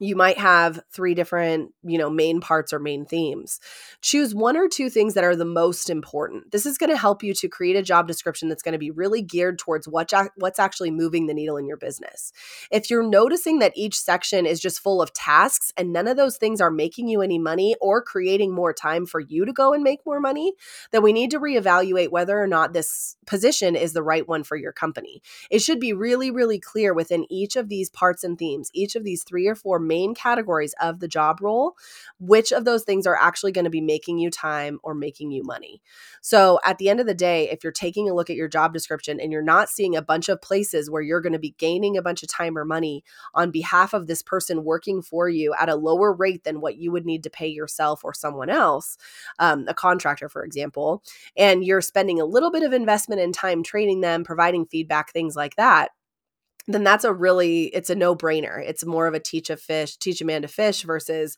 you 0.00 0.16
might 0.16 0.38
have 0.38 0.80
three 0.90 1.14
different 1.14 1.72
you 1.82 1.98
know 1.98 2.10
main 2.10 2.40
parts 2.40 2.72
or 2.72 2.78
main 2.78 3.04
themes. 3.04 3.60
Choose 4.00 4.34
one 4.34 4.56
or 4.56 4.68
two 4.68 4.90
things 4.90 5.14
that 5.14 5.24
are 5.24 5.36
the 5.36 5.44
most 5.44 5.90
important. 5.90 6.50
This 6.52 6.66
is 6.66 6.78
going 6.78 6.90
to 6.90 6.96
help 6.96 7.22
you 7.22 7.34
to 7.34 7.48
create 7.48 7.76
a 7.76 7.82
job 7.82 8.06
description 8.08 8.48
that's 8.48 8.62
going 8.62 8.72
to 8.72 8.78
be 8.78 8.90
really 8.90 9.22
geared 9.22 9.58
towards 9.58 9.88
what 9.88 10.12
what's 10.36 10.58
actually 10.58 10.90
moving 10.90 11.26
the 11.26 11.34
needle 11.34 11.56
in 11.56 11.66
your 11.66 11.76
business. 11.76 12.32
If 12.70 12.90
you're 12.90 13.02
noticing 13.02 13.58
that 13.60 13.72
each 13.76 13.98
section 13.98 14.46
is 14.46 14.60
just 14.60 14.80
full 14.80 15.00
of 15.00 15.12
tasks 15.12 15.72
and 15.76 15.92
none 15.92 16.08
of 16.08 16.16
those 16.16 16.36
things 16.36 16.60
are 16.60 16.70
making 16.70 17.08
you 17.08 17.22
any 17.22 17.38
money 17.38 17.76
or 17.80 18.02
creating 18.02 18.54
more 18.54 18.72
time 18.72 19.06
for 19.06 19.20
you 19.20 19.44
to 19.44 19.52
go 19.52 19.72
and 19.72 19.82
make 19.82 20.00
more 20.06 20.20
money 20.20 20.52
then 20.90 21.02
we 21.02 21.12
need 21.12 21.30
to 21.30 21.40
reevaluate 21.40 22.10
whether 22.10 22.40
or 22.40 22.46
not 22.46 22.72
this 22.72 23.16
position 23.26 23.76
is 23.76 23.92
the 23.92 24.02
right 24.02 24.28
one 24.28 24.44
for 24.44 24.56
your 24.56 24.72
company. 24.72 25.22
It 25.50 25.60
should 25.60 25.80
be 25.80 25.92
really 25.92 26.30
really 26.30 26.58
clear 26.58 26.94
within 26.94 27.26
each 27.30 27.56
of 27.56 27.68
these 27.68 27.90
parts 27.90 28.24
and 28.24 28.38
themes 28.38 28.70
each 28.74 28.96
of 28.96 29.04
these 29.04 29.22
three 29.24 29.46
or 29.46 29.54
four 29.54 29.78
main 29.84 30.14
categories 30.14 30.74
of 30.80 31.00
the 31.00 31.08
job 31.08 31.40
role, 31.40 31.74
which 32.18 32.52
of 32.52 32.64
those 32.64 32.82
things 32.82 33.06
are 33.06 33.16
actually 33.16 33.52
going 33.52 33.64
to 33.64 33.70
be 33.70 33.80
making 33.80 34.18
you 34.18 34.30
time 34.30 34.78
or 34.82 34.94
making 34.94 35.30
you 35.30 35.42
money. 35.44 35.82
So 36.20 36.58
at 36.64 36.78
the 36.78 36.88
end 36.88 37.00
of 37.00 37.06
the 37.06 37.14
day, 37.14 37.50
if 37.50 37.62
you're 37.62 37.72
taking 37.72 38.08
a 38.08 38.14
look 38.14 38.30
at 38.30 38.36
your 38.36 38.48
job 38.48 38.72
description 38.72 39.20
and 39.20 39.30
you're 39.30 39.42
not 39.42 39.68
seeing 39.68 39.94
a 39.94 40.02
bunch 40.02 40.28
of 40.28 40.40
places 40.40 40.90
where 40.90 41.02
you're 41.02 41.20
going 41.20 41.34
to 41.34 41.38
be 41.38 41.54
gaining 41.58 41.96
a 41.96 42.02
bunch 42.02 42.22
of 42.22 42.28
time 42.28 42.56
or 42.56 42.64
money 42.64 43.04
on 43.34 43.50
behalf 43.50 43.92
of 43.92 44.06
this 44.06 44.22
person 44.22 44.64
working 44.64 45.02
for 45.02 45.28
you 45.28 45.54
at 45.58 45.68
a 45.68 45.76
lower 45.76 46.12
rate 46.12 46.44
than 46.44 46.60
what 46.60 46.76
you 46.76 46.90
would 46.90 47.04
need 47.04 47.22
to 47.22 47.30
pay 47.30 47.48
yourself 47.48 48.04
or 48.04 48.14
someone 48.14 48.50
else, 48.50 48.96
um, 49.38 49.66
a 49.68 49.74
contractor, 49.74 50.28
for 50.28 50.44
example, 50.44 51.02
and 51.36 51.64
you're 51.64 51.80
spending 51.80 52.20
a 52.20 52.24
little 52.24 52.50
bit 52.50 52.62
of 52.62 52.72
investment 52.72 53.20
in 53.20 53.32
time 53.32 53.62
training 53.62 54.00
them, 54.00 54.24
providing 54.24 54.66
feedback, 54.66 55.12
things 55.12 55.36
like 55.36 55.56
that 55.56 55.90
then 56.66 56.84
that's 56.84 57.04
a 57.04 57.12
really 57.12 57.64
it's 57.66 57.90
a 57.90 57.94
no-brainer. 57.94 58.62
It's 58.66 58.84
more 58.84 59.06
of 59.06 59.14
a 59.14 59.20
teach 59.20 59.50
a 59.50 59.56
fish, 59.56 59.96
teach 59.96 60.20
a 60.20 60.24
man 60.24 60.42
to 60.42 60.48
fish 60.48 60.82
versus 60.82 61.36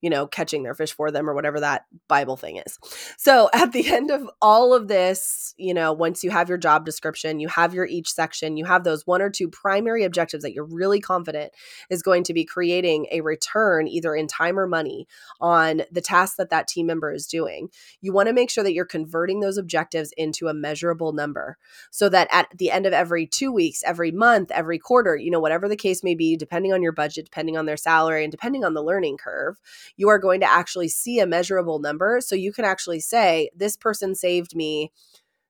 you 0.00 0.10
know, 0.10 0.26
catching 0.26 0.62
their 0.62 0.74
fish 0.74 0.92
for 0.92 1.10
them 1.10 1.28
or 1.28 1.34
whatever 1.34 1.60
that 1.60 1.84
Bible 2.06 2.36
thing 2.36 2.56
is. 2.64 2.78
So 3.16 3.50
at 3.54 3.72
the 3.72 3.88
end 3.92 4.10
of 4.10 4.28
all 4.40 4.74
of 4.74 4.88
this, 4.88 5.54
you 5.56 5.74
know, 5.74 5.92
once 5.92 6.22
you 6.22 6.30
have 6.30 6.48
your 6.48 6.58
job 6.58 6.84
description, 6.84 7.40
you 7.40 7.48
have 7.48 7.74
your 7.74 7.86
each 7.86 8.12
section, 8.12 8.56
you 8.56 8.64
have 8.64 8.84
those 8.84 9.06
one 9.06 9.22
or 9.22 9.30
two 9.30 9.48
primary 9.48 10.04
objectives 10.04 10.42
that 10.42 10.52
you're 10.52 10.64
really 10.64 11.00
confident 11.00 11.52
is 11.90 12.02
going 12.02 12.22
to 12.24 12.34
be 12.34 12.44
creating 12.44 13.06
a 13.10 13.20
return 13.20 13.88
either 13.88 14.14
in 14.14 14.26
time 14.26 14.58
or 14.58 14.66
money 14.66 15.06
on 15.40 15.82
the 15.90 16.00
task 16.00 16.36
that 16.36 16.50
that 16.50 16.68
team 16.68 16.86
member 16.86 17.12
is 17.12 17.26
doing. 17.26 17.68
You 18.00 18.12
want 18.12 18.28
to 18.28 18.32
make 18.34 18.50
sure 18.50 18.64
that 18.64 18.72
you're 18.72 18.84
converting 18.84 19.40
those 19.40 19.58
objectives 19.58 20.12
into 20.16 20.48
a 20.48 20.54
measurable 20.54 21.12
number 21.12 21.56
so 21.90 22.08
that 22.08 22.28
at 22.30 22.48
the 22.56 22.70
end 22.70 22.86
of 22.86 22.92
every 22.92 23.26
2 23.26 23.52
weeks, 23.52 23.82
every 23.84 24.10
month, 24.10 24.50
every 24.50 24.78
quarter, 24.78 25.16
you 25.16 25.30
know, 25.30 25.40
whatever 25.40 25.68
the 25.68 25.76
case 25.76 26.04
may 26.04 26.14
be, 26.14 26.36
depending 26.36 26.72
on 26.72 26.82
your 26.82 26.92
budget, 26.92 27.24
depending 27.24 27.56
on 27.56 27.66
their 27.66 27.76
salary 27.76 28.24
and 28.24 28.30
depending 28.30 28.64
on 28.64 28.74
the 28.74 28.82
learning 28.82 29.16
curve, 29.16 29.58
you 29.96 30.08
are 30.08 30.18
going 30.18 30.40
to 30.40 30.50
actually 30.50 30.88
see 30.88 31.20
a 31.20 31.26
measurable 31.26 31.78
number. 31.78 32.20
So 32.20 32.34
you 32.34 32.52
can 32.52 32.64
actually 32.64 33.00
say, 33.00 33.50
this 33.56 33.76
person 33.76 34.14
saved 34.14 34.54
me 34.54 34.92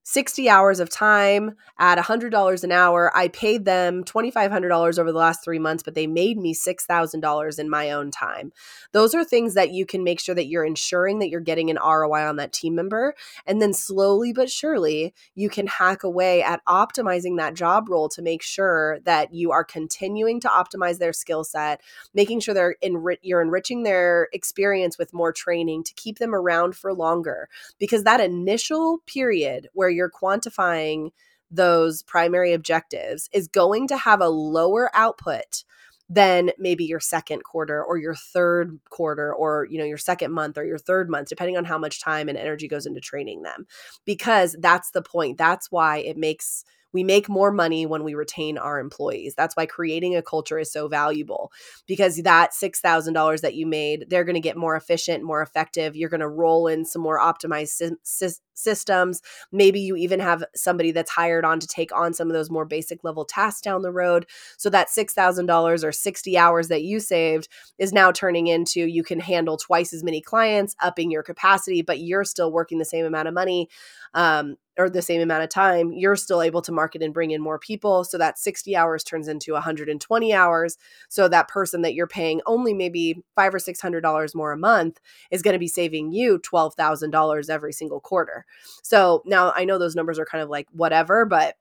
60 0.05 0.49
hours 0.49 0.81
of 0.81 0.89
time 0.89 1.55
at 1.79 1.99
$100 1.99 2.65
an 2.65 2.73
hour. 2.73 3.15
I 3.15 3.29
paid 3.29 3.67
them 3.67 4.05
$2,500 4.05 4.99
over 4.99 5.13
the 5.13 5.19
last 5.19 5.45
three 5.45 5.59
months, 5.59 5.83
but 5.83 5.95
they 5.95 6.07
made 6.07 6.39
me 6.39 6.55
$6,000 6.55 7.59
in 7.59 7.69
my 7.69 7.91
own 7.91 8.11
time. 8.11 8.51
Those 8.93 9.15
are 9.15 9.23
things 9.23 9.53
that 9.53 9.71
you 9.71 9.85
can 9.85 10.03
make 10.03 10.19
sure 10.19 10.35
that 10.35 10.47
you're 10.47 10.65
ensuring 10.65 11.19
that 11.19 11.29
you're 11.29 11.41
getting 11.41 11.69
an 11.69 11.77
ROI 11.77 12.27
on 12.27 12.37
that 12.37 12.55
team 12.55 12.75
member. 12.75 13.15
And 13.47 13.61
then 13.61 13.75
slowly 13.75 14.33
but 14.33 14.51
surely, 14.51 15.13
you 15.35 15.51
can 15.51 15.67
hack 15.67 16.03
away 16.03 16.43
at 16.43 16.65
optimizing 16.67 17.37
that 17.37 17.55
job 17.55 17.91
role 17.91 18.09
to 18.09 18.23
make 18.23 18.43
sure 18.43 19.01
that 19.05 19.35
you 19.35 19.53
are 19.53 19.65
continuing 19.65 20.41
to 20.41 20.49
optimize 20.49 20.99
their 20.99 21.13
skill 21.13 21.45
set, 21.45 21.83
making 22.15 22.41
sure 22.41 22.55
they're 22.55 22.77
enri- 22.83 23.19
you're 23.21 23.43
enriching 23.43 23.83
their 23.83 24.29
experience 24.33 24.97
with 24.97 25.13
more 25.13 25.33
training 25.33 25.85
to 25.85 25.93
keep 25.95 26.19
them 26.19 26.35
around 26.35 26.75
for 26.75 26.95
longer. 26.95 27.49
Because 27.79 28.05
that 28.05 28.21
initial 28.21 28.99
period 29.07 29.69
where 29.75 29.98
you're 29.99 30.11
quantifying 30.11 31.11
those 31.51 32.03
primary 32.03 32.53
objectives 32.53 33.29
is 33.33 33.49
going 33.49 33.89
to 33.89 33.97
have 33.97 34.21
a 34.21 34.29
lower 34.29 34.91
output 34.95 35.65
than 36.11 36.51
maybe 36.59 36.85
your 36.85 37.01
second 37.01 37.45
quarter 37.45 37.85
or 37.85 37.99
your 37.99 38.15
third 38.15 38.79
quarter 38.89 39.35
or 39.35 39.67
you 39.71 39.77
know 39.79 39.85
your 39.85 39.99
second 39.99 40.33
month 40.33 40.57
or 40.57 40.65
your 40.65 40.79
third 40.79 41.11
month 41.11 41.29
depending 41.29 41.57
on 41.57 41.65
how 41.65 41.77
much 41.77 42.01
time 42.01 42.29
and 42.29 42.39
energy 42.39 42.69
goes 42.69 42.87
into 42.87 43.01
training 43.01 43.43
them. 43.43 43.67
Because 44.05 44.57
that's 44.61 44.91
the 44.93 45.03
point. 45.03 45.37
That's 45.37 45.71
why 45.71 45.99
it 45.99 46.17
makes 46.17 46.65
we 46.93 47.05
make 47.05 47.29
more 47.29 47.53
money 47.53 47.87
when 47.87 48.05
we 48.05 48.15
retain 48.15 48.59
our 48.59 48.79
employees. 48.81 49.35
That's 49.37 49.57
why 49.57 49.67
creating 49.67 50.17
a 50.17 50.23
culture 50.23 50.59
is 50.59 50.73
so 50.73 50.89
valuable 50.89 51.53
because 51.87 52.17
that 52.23 52.55
$6,000 52.55 53.41
that 53.43 53.55
you 53.55 53.67
made, 53.67 54.07
they're 54.09 54.25
going 54.25 54.35
to 54.35 54.41
get 54.41 54.57
more 54.57 54.77
efficient, 54.77 55.25
more 55.25 55.43
effective. 55.43 55.97
You're 55.97 56.09
going 56.09 56.21
to 56.21 56.29
roll 56.29 56.67
in 56.67 56.85
some 56.85 57.03
more 57.03 57.19
optimized 57.19 57.69
sy- 57.69 57.91
sy- 58.03 58.41
systems. 58.55 59.23
Maybe 59.53 59.81
you 59.81 59.97
even 59.97 60.21
have 60.21 60.45
somebody 60.55 60.91
that's 60.91 61.11
hired 61.11 61.45
on 61.45 61.61
to 61.61 61.67
take 61.67 61.95
on 61.95 62.13
some 62.13 62.29
of 62.29 62.35
those 62.35 62.51
more 62.51 62.65
basic 62.65 63.05
level 63.05 63.25
tasks 63.25 63.61
down 63.61 63.83
the 63.83 63.93
road. 63.93 64.27
So 64.57 64.69
that 64.71 64.89
$6,000 64.89 65.85
or 65.85 65.93
60 65.93 66.37
hours 66.39 66.69
that 66.69 66.83
you 66.83 67.01
saved 67.01 67.49
is 67.79 67.93
now 67.93 68.11
turning 68.11 68.47
into 68.49 68.81
you 68.81 69.03
can 69.03 69.21
handle 69.21 69.57
twice 69.57 69.93
as 69.93 70.03
many 70.03 70.21
clients, 70.21 70.75
upping 70.81 71.11
your 71.11 71.23
capacity, 71.23 71.83
but 71.83 72.01
you're 72.01 72.25
still 72.25 72.53
working 72.53 72.79
the 72.79 72.85
same 72.85 73.05
amount 73.05 73.29
of 73.29 73.35
money 73.35 73.69
um, 74.15 74.57
or 74.79 74.89
the 74.89 75.03
same 75.03 75.21
amount 75.21 75.43
of 75.43 75.49
time, 75.49 75.93
you're 75.93 76.17
still 76.17 76.41
able 76.41 76.63
to 76.63 76.73
market 76.73 77.03
and 77.03 77.13
bring 77.13 77.33
in 77.33 77.43
more 77.43 77.59
people. 77.59 78.05
So 78.05 78.17
that 78.19 78.39
60 78.39 78.77
hours 78.77 79.03
turns 79.03 79.27
into 79.27 79.53
120 79.53 80.33
hours. 80.33 80.79
So 81.09 81.29
that 81.29 81.49
person 81.49 81.83
that 81.83 81.95
you're 81.95 82.07
paying 82.07 82.41
only 82.47 82.75
maybe 82.75 83.23
five 83.35 83.55
or 83.55 83.59
six 83.59 83.81
hundred 83.81 84.03
dollars 84.03 84.35
more 84.35 84.53
a 84.53 84.57
month 84.59 85.01
is 85.31 85.43
going 85.43 85.55
to 85.55 85.59
be 85.59 85.69
saving 85.69 86.13
you 86.13 86.39
twelve 86.39 86.75
thousand 86.75 87.11
dollars 87.11 87.51
every 87.51 87.73
single 87.73 88.01
quarter. 88.01 88.45
So 88.83 89.23
now 89.27 89.53
I 89.57 89.65
know 89.65 89.79
those 89.79 89.97
numbers 89.97 90.19
are 90.19 90.25
kind 90.27 90.43
of 90.43 90.49
like 90.49 90.69
whatever, 90.73 91.25
but 91.25 91.57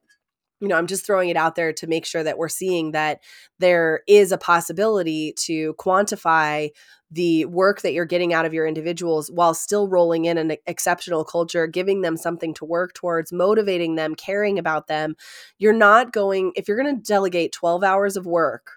you 0.60 0.68
know, 0.68 0.76
I'm 0.76 0.88
just 0.88 1.06
throwing 1.06 1.30
it 1.30 1.38
out 1.38 1.56
there 1.56 1.72
to 1.74 1.88
make 1.88 2.06
sure 2.06 2.24
that 2.24 2.38
we're 2.38 2.50
seeing 2.50 2.92
that 2.92 3.22
there 3.60 4.02
is 4.08 4.32
a 4.32 4.38
possibility 4.38 5.34
to 5.46 5.76
quantify 5.76 6.70
the 7.12 7.46
work 7.46 7.82
that 7.82 7.94
you're 7.94 8.06
getting 8.06 8.34
out 8.34 8.46
of 8.46 8.54
your 8.54 8.68
individuals 8.68 9.32
while 9.32 9.54
still 9.54 9.88
rolling 9.88 10.26
in 10.26 10.38
an 10.38 10.58
exceptional 10.66 11.24
culture, 11.24 11.68
giving 11.68 12.02
them 12.02 12.18
something 12.18 12.54
to 12.56 12.66
work 12.66 12.94
towards, 12.94 13.32
motivating 13.32 13.96
them, 13.96 14.16
caring 14.16 14.60
about 14.60 14.88
them. 14.88 15.16
You're 15.58 15.74
not 15.74 16.12
going, 16.12 16.52
if 16.56 16.68
you're 16.68 16.82
going 16.82 16.96
to 16.96 17.02
delegate 17.02 17.52
12 17.52 17.84
hours 17.84 18.18
of 18.18 18.26
work 18.26 18.77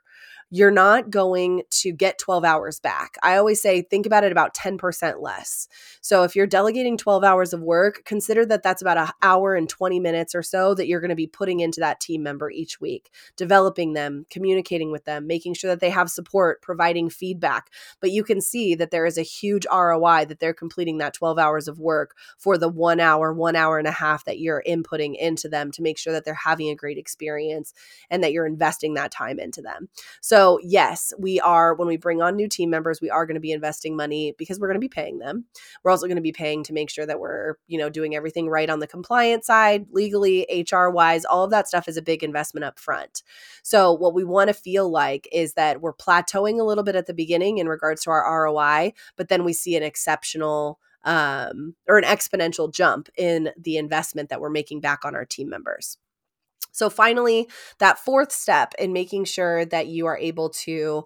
you're 0.51 0.73
not 0.73 1.11
going 1.11 1.63
to 1.71 1.93
get 1.93 2.19
12 2.19 2.45
hours 2.45 2.81
back. 2.81 3.17
I 3.23 3.37
always 3.37 3.63
say 3.63 3.83
think 3.83 4.05
about 4.05 4.25
it 4.25 4.33
about 4.33 4.53
10% 4.53 5.23
less. 5.23 5.69
So 6.01 6.25
if 6.25 6.35
you're 6.35 6.49
delegating 6.49 6.97
12 6.97 7.23
hours 7.23 7.53
of 7.53 7.63
work, 7.63 8.03
consider 8.05 8.45
that 8.47 8.65
that's 8.65 8.83
about 8.83 8.99
an 8.99 9.09
hour 9.23 9.55
and 9.55 9.69
20 9.69 10.01
minutes 10.01 10.35
or 10.35 10.43
so 10.43 10.75
that 10.75 10.89
you're 10.89 11.01
going 11.01 11.11
to 11.11 11.15
be 11.15 11.29
putting 11.29 11.61
into 11.61 11.79
that 11.81 12.01
team 12.01 12.25
member 12.25 12.51
each 12.51 12.81
week, 12.81 13.11
developing 13.37 13.93
them, 13.93 14.27
communicating 14.29 14.91
with 14.91 15.05
them, 15.05 15.29
making 15.29 15.55
sure 15.55 15.71
that 15.71 15.79
they 15.79 15.91
have 15.91 16.11
support, 16.11 16.63
providing 16.63 17.09
feedback. 17.11 17.71
But 18.01 18.11
you 18.11 18.25
can 18.25 18.41
see 18.41 18.75
that 18.75 18.91
there 18.91 19.07
is 19.07 19.19
a 19.19 19.23
huge 19.23 19.67
ROI 19.73 20.25
that 20.27 20.41
they're 20.41 20.53
completing 20.53 20.99
that 20.99 21.15
12 21.15 21.39
hours 21.39 21.69
of 21.69 21.79
work 21.79 22.17
for 22.39 22.59
the 22.59 22.69
one 22.69 22.99
hour, 22.99 23.33
one 23.33 23.55
hour 23.55 23.79
and 23.79 23.87
a 23.87 23.93
half 23.93 24.25
that 24.25 24.41
you're 24.41 24.65
inputting 24.67 25.15
into 25.17 25.49
them 25.49 25.71
to 25.71 25.83
make 25.83 25.97
sure 25.97 26.13
that 26.13 26.25
they're 26.25 26.35
having 26.35 26.71
a 26.71 26.75
great 26.75 26.99
experience 26.99 27.73
and 28.11 28.25
that 28.25 28.33
you're 28.33 28.47
investing 28.47 28.95
that 28.95 29.13
time 29.13 29.39
into 29.39 29.63
them. 29.63 29.89
So 30.21 30.40
so, 30.41 30.59
yes, 30.63 31.13
we 31.19 31.39
are, 31.41 31.75
when 31.75 31.87
we 31.87 31.99
bring 31.99 32.23
on 32.23 32.35
new 32.35 32.49
team 32.49 32.71
members, 32.71 33.03
we 33.03 33.11
are 33.11 33.27
going 33.27 33.35
to 33.35 33.41
be 33.41 33.53
investing 33.53 33.95
money 33.95 34.35
because 34.39 34.59
we're 34.59 34.69
going 34.69 34.81
to 34.81 34.81
be 34.81 34.89
paying 34.89 35.19
them. 35.19 35.45
We're 35.85 35.91
also 35.91 36.07
going 36.07 36.17
to 36.17 36.23
be 36.23 36.33
paying 36.33 36.65
to 36.65 36.73
make 36.73 36.89
sure 36.89 37.05
that 37.05 37.21
we're, 37.21 37.57
you 37.67 37.77
know, 37.77 37.91
doing 37.91 38.17
everything 38.17 38.49
right 38.49 38.71
on 38.71 38.79
the 38.79 38.87
compliance 38.87 39.45
side, 39.45 39.85
legally, 39.91 40.47
HR 40.49 40.89
wise, 40.89 41.27
all 41.27 41.45
of 41.45 41.51
that 41.51 41.69
stuff 41.69 41.89
is 41.89 41.99
a 41.99 42.03
big 42.03 42.23
investment 42.25 42.65
up 42.65 42.79
front. 42.79 43.23
So, 43.63 43.93
what 43.93 44.15
we 44.15 44.25
want 44.25 44.49
to 44.49 44.55
feel 44.55 44.91
like 44.91 45.29
is 45.31 45.53
that 45.55 45.83
we're 45.83 45.93
plateauing 45.93 46.59
a 46.59 46.65
little 46.65 46.85
bit 46.85 46.97
at 46.97 47.07
the 47.07 47.13
beginning 47.13 47.59
in 47.59 47.69
regards 47.69 48.05
to 48.05 48.11
our 48.11 48.45
ROI, 48.45 48.95
but 49.17 49.29
then 49.29 49.45
we 49.45 49.53
see 49.53 49.77
an 49.77 49.83
exceptional 49.83 50.79
um, 51.05 51.75
or 51.87 51.99
an 51.99 52.05
exponential 52.05 52.73
jump 52.73 53.11
in 53.19 53.51
the 53.59 53.77
investment 53.77 54.31
that 54.31 54.41
we're 54.41 54.49
making 54.49 54.81
back 54.81 55.05
on 55.05 55.15
our 55.15 55.27
team 55.27 55.51
members. 55.51 55.99
So, 56.73 56.91
finally, 56.91 57.49
that 57.79 57.99
fourth 57.99 58.33
step 58.33 58.75
in 58.79 58.93
making 58.93 59.25
sure 59.25 59.65
that 59.67 59.89
you 59.89 60.07
are 60.07 60.19
able 60.19 60.51
to 60.51 61.05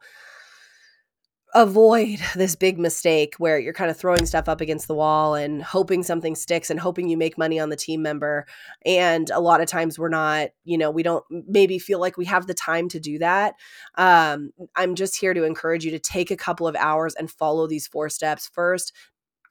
avoid 1.55 2.19
this 2.35 2.57
big 2.57 2.79
mistake 2.79 3.37
where 3.39 3.59
you're 3.59 3.73
kind 3.73 3.91
of 3.91 3.97
throwing 3.97 4.27
stuff 4.27 4.49
up 4.49 4.61
against 4.61 4.89
the 4.89 4.95
wall 4.95 5.35
and 5.37 5.63
hoping 5.63 6.03
something 6.03 6.35
sticks 6.35 6.69
and 6.69 6.81
hoping 6.81 7.09
you 7.09 7.17
make 7.17 7.39
money 7.39 7.61
on 7.61 7.69
the 7.69 7.77
team 7.77 8.03
member. 8.03 8.45
And 8.85 9.31
a 9.31 9.41
lot 9.41 9.61
of 9.61 9.69
times 9.69 9.99
we're 9.99 10.09
not, 10.09 10.49
you 10.65 10.77
know, 10.77 10.91
we 10.91 11.05
don't 11.05 11.25
maybe 11.31 11.79
feel 11.79 12.01
like 12.01 12.17
we 12.17 12.25
have 12.25 12.49
the 12.49 12.55
time 12.55 12.89
to 12.89 12.99
do 12.99 13.19
that. 13.19 13.55
Um, 13.95 14.51
I'm 14.75 14.97
just 14.97 15.19
here 15.19 15.33
to 15.33 15.45
encourage 15.45 15.85
you 15.85 15.93
to 15.93 16.01
take 16.01 16.33
a 16.33 16.37
couple 16.37 16.67
of 16.67 16.75
hours 16.77 17.15
and 17.15 17.31
follow 17.31 17.69
these 17.69 17.87
four 17.87 18.09
steps. 18.09 18.51
First, 18.53 18.93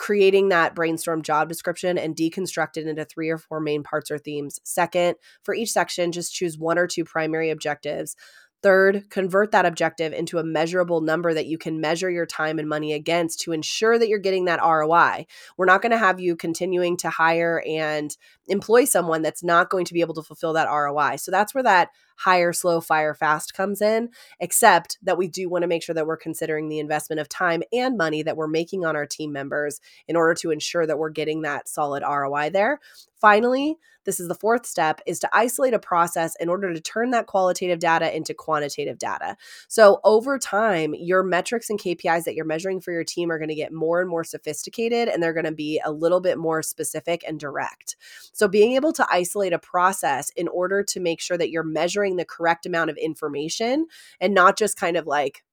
creating 0.03 0.49
that 0.49 0.75
brainstorm 0.75 1.21
job 1.21 1.47
description 1.47 1.97
and 1.97 2.13
deconstruct 2.13 2.75
it 2.75 2.85
into 2.85 3.05
three 3.05 3.29
or 3.29 3.37
four 3.37 3.61
main 3.61 3.83
parts 3.83 4.11
or 4.11 4.17
themes. 4.17 4.59
Second, 4.65 5.15
for 5.43 5.55
each 5.55 5.71
section, 5.71 6.11
just 6.11 6.35
choose 6.35 6.57
one 6.57 6.77
or 6.77 6.87
two 6.87 7.05
primary 7.05 7.49
objectives. 7.49 8.17
Third, 8.61 9.09
convert 9.09 9.51
that 9.51 9.65
objective 9.65 10.11
into 10.11 10.39
a 10.39 10.43
measurable 10.43 10.99
number 10.99 11.33
that 11.33 11.45
you 11.45 11.57
can 11.57 11.79
measure 11.79 12.09
your 12.09 12.25
time 12.25 12.59
and 12.59 12.67
money 12.67 12.91
against 12.91 13.39
to 13.41 13.53
ensure 13.53 13.97
that 13.97 14.09
you're 14.09 14.19
getting 14.19 14.43
that 14.45 14.59
ROI. 14.61 15.25
We're 15.55 15.67
not 15.67 15.81
going 15.81 15.93
to 15.93 15.97
have 15.97 16.19
you 16.19 16.35
continuing 16.35 16.97
to 16.97 17.09
hire 17.09 17.63
and 17.65 18.13
employ 18.47 18.83
someone 18.83 19.21
that's 19.21 19.43
not 19.43 19.69
going 19.69 19.85
to 19.85 19.93
be 19.93 20.01
able 20.01 20.15
to 20.15 20.21
fulfill 20.21 20.51
that 20.53 20.69
ROI. 20.69 21.15
So 21.15 21.31
that's 21.31 21.53
where 21.53 21.63
that 21.63 21.91
hire, 22.15 22.53
slow, 22.53 22.81
fire, 22.81 23.13
fast 23.13 23.53
comes 23.53 23.81
in, 23.81 24.09
except 24.39 24.97
that 25.01 25.17
we 25.17 25.27
do 25.27 25.49
want 25.49 25.63
to 25.63 25.67
make 25.67 25.83
sure 25.83 25.95
that 25.95 26.07
we're 26.07 26.17
considering 26.17 26.69
the 26.69 26.79
investment 26.79 27.19
of 27.19 27.29
time 27.29 27.63
and 27.71 27.97
money 27.97 28.23
that 28.23 28.37
we're 28.37 28.47
making 28.47 28.85
on 28.85 28.95
our 28.95 29.05
team 29.05 29.31
members 29.31 29.79
in 30.07 30.15
order 30.15 30.33
to 30.33 30.51
ensure 30.51 30.85
that 30.85 30.97
we're 30.97 31.09
getting 31.09 31.41
that 31.41 31.67
solid 31.67 32.03
ROI 32.03 32.49
there. 32.51 32.79
Finally, 33.19 33.77
this 34.05 34.19
is 34.19 34.27
the 34.27 34.35
fourth 34.35 34.65
step 34.65 35.01
is 35.05 35.19
to 35.19 35.29
isolate 35.33 35.73
a 35.73 35.79
process 35.79 36.35
in 36.39 36.49
order 36.49 36.73
to 36.73 36.81
turn 36.81 37.11
that 37.11 37.27
qualitative 37.27 37.79
data 37.79 38.13
into 38.13 38.33
quantitative 38.33 38.97
data. 38.97 39.37
So 39.67 39.99
over 40.03 40.37
time, 40.37 40.93
your 40.93 41.23
metrics 41.23 41.69
and 41.69 41.79
KPIs 41.79 42.25
that 42.25 42.35
you're 42.35 42.45
measuring 42.45 42.81
for 42.81 42.91
your 42.91 43.03
team 43.03 43.31
are 43.31 43.37
going 43.37 43.49
to 43.49 43.55
get 43.55 43.71
more 43.71 44.01
and 44.01 44.09
more 44.09 44.23
sophisticated 44.23 45.07
and 45.07 45.21
they're 45.21 45.33
going 45.33 45.45
to 45.45 45.51
be 45.51 45.81
a 45.83 45.91
little 45.91 46.19
bit 46.19 46.37
more 46.37 46.61
specific 46.61 47.23
and 47.25 47.39
direct. 47.39 47.95
So 48.33 48.47
being 48.47 48.73
able 48.73 48.93
to 48.93 49.07
isolate 49.09 49.53
a 49.53 49.59
process 49.59 50.29
in 50.31 50.47
order 50.47 50.83
to 50.83 50.99
make 50.99 51.21
sure 51.21 51.37
that 51.37 51.49
you're 51.49 51.63
measuring 51.63 52.02
the 52.15 52.25
correct 52.25 52.65
amount 52.65 52.89
of 52.89 52.97
information 52.97 53.87
and 54.19 54.33
not 54.33 54.57
just 54.57 54.77
kind 54.77 54.97
of 54.97 55.07
like 55.07 55.43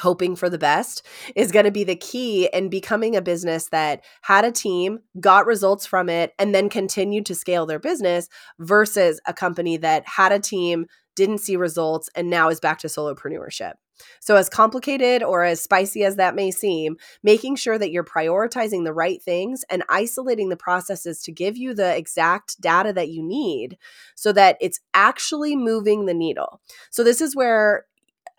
hoping 0.00 0.34
for 0.34 0.48
the 0.48 0.58
best 0.58 1.06
is 1.36 1.52
going 1.52 1.64
to 1.64 1.70
be 1.70 1.84
the 1.84 1.96
key 1.96 2.48
in 2.52 2.68
becoming 2.68 3.14
a 3.14 3.22
business 3.22 3.68
that 3.68 4.02
had 4.22 4.44
a 4.44 4.52
team, 4.52 5.00
got 5.20 5.46
results 5.46 5.84
from 5.84 6.08
it, 6.08 6.32
and 6.38 6.54
then 6.54 6.68
continued 6.68 7.26
to 7.26 7.34
scale 7.34 7.66
their 7.66 7.78
business 7.78 8.28
versus 8.58 9.20
a 9.26 9.34
company 9.34 9.76
that 9.76 10.02
had 10.06 10.32
a 10.32 10.38
team, 10.38 10.86
didn't 11.14 11.38
see 11.38 11.56
results, 11.56 12.08
and 12.14 12.30
now 12.30 12.48
is 12.48 12.60
back 12.60 12.78
to 12.78 12.86
solopreneurship. 12.86 13.72
So, 14.20 14.36
as 14.36 14.48
complicated 14.48 15.22
or 15.22 15.44
as 15.44 15.62
spicy 15.62 16.04
as 16.04 16.16
that 16.16 16.34
may 16.34 16.50
seem, 16.50 16.96
making 17.22 17.56
sure 17.56 17.78
that 17.78 17.90
you're 17.90 18.04
prioritizing 18.04 18.84
the 18.84 18.92
right 18.92 19.22
things 19.22 19.64
and 19.70 19.82
isolating 19.88 20.48
the 20.48 20.56
processes 20.56 21.22
to 21.22 21.32
give 21.32 21.56
you 21.56 21.74
the 21.74 21.96
exact 21.96 22.60
data 22.60 22.92
that 22.92 23.08
you 23.08 23.22
need 23.22 23.78
so 24.14 24.32
that 24.32 24.56
it's 24.60 24.80
actually 24.94 25.56
moving 25.56 26.06
the 26.06 26.14
needle. 26.14 26.60
So, 26.90 27.04
this 27.04 27.20
is 27.20 27.36
where 27.36 27.86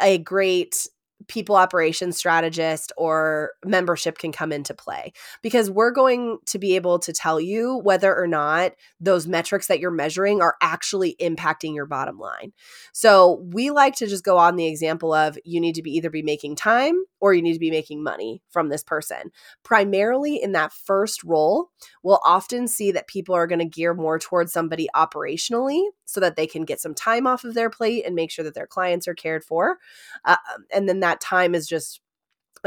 a 0.01 0.17
great 0.17 0.87
people 1.27 1.55
operations 1.55 2.17
strategist 2.17 2.91
or 2.97 3.51
membership 3.65 4.17
can 4.17 4.31
come 4.31 4.51
into 4.51 4.73
play 4.73 5.13
because 5.41 5.69
we're 5.69 5.91
going 5.91 6.37
to 6.45 6.59
be 6.59 6.75
able 6.75 6.99
to 6.99 7.13
tell 7.13 7.39
you 7.39 7.79
whether 7.83 8.15
or 8.15 8.27
not 8.27 8.73
those 8.99 9.27
metrics 9.27 9.67
that 9.67 9.79
you're 9.79 9.91
measuring 9.91 10.41
are 10.41 10.55
actually 10.61 11.15
impacting 11.19 11.75
your 11.75 11.85
bottom 11.85 12.17
line. 12.17 12.53
So 12.91 13.43
we 13.51 13.71
like 13.71 13.95
to 13.95 14.07
just 14.07 14.23
go 14.23 14.37
on 14.37 14.55
the 14.55 14.67
example 14.67 15.13
of 15.13 15.37
you 15.43 15.59
need 15.59 15.75
to 15.75 15.83
be 15.83 15.91
either 15.91 16.09
be 16.09 16.21
making 16.21 16.55
time 16.55 17.03
or 17.19 17.33
you 17.33 17.41
need 17.41 17.53
to 17.53 17.59
be 17.59 17.71
making 17.71 18.03
money 18.03 18.41
from 18.49 18.69
this 18.69 18.83
person. 18.83 19.31
Primarily 19.63 20.41
in 20.41 20.51
that 20.51 20.73
first 20.73 21.23
role, 21.23 21.69
we'll 22.03 22.19
often 22.25 22.67
see 22.67 22.91
that 22.91 23.07
people 23.07 23.33
are 23.33 23.47
going 23.47 23.59
to 23.59 23.65
gear 23.65 23.93
more 23.93 24.19
towards 24.19 24.51
somebody 24.51 24.87
operationally 24.95 25.83
so 26.05 26.19
that 26.19 26.35
they 26.35 26.45
can 26.45 26.63
get 26.63 26.81
some 26.81 26.93
time 26.93 27.25
off 27.25 27.43
of 27.43 27.53
their 27.53 27.69
plate 27.69 28.03
and 28.05 28.13
make 28.13 28.29
sure 28.29 28.43
that 28.43 28.53
their 28.53 28.67
clients 28.67 29.07
are 29.07 29.15
cared 29.15 29.43
for. 29.43 29.77
Uh, 30.25 30.35
and 30.73 30.87
then 30.87 30.99
that 30.99 31.12
time 31.21 31.55
is 31.55 31.67
just 31.67 32.01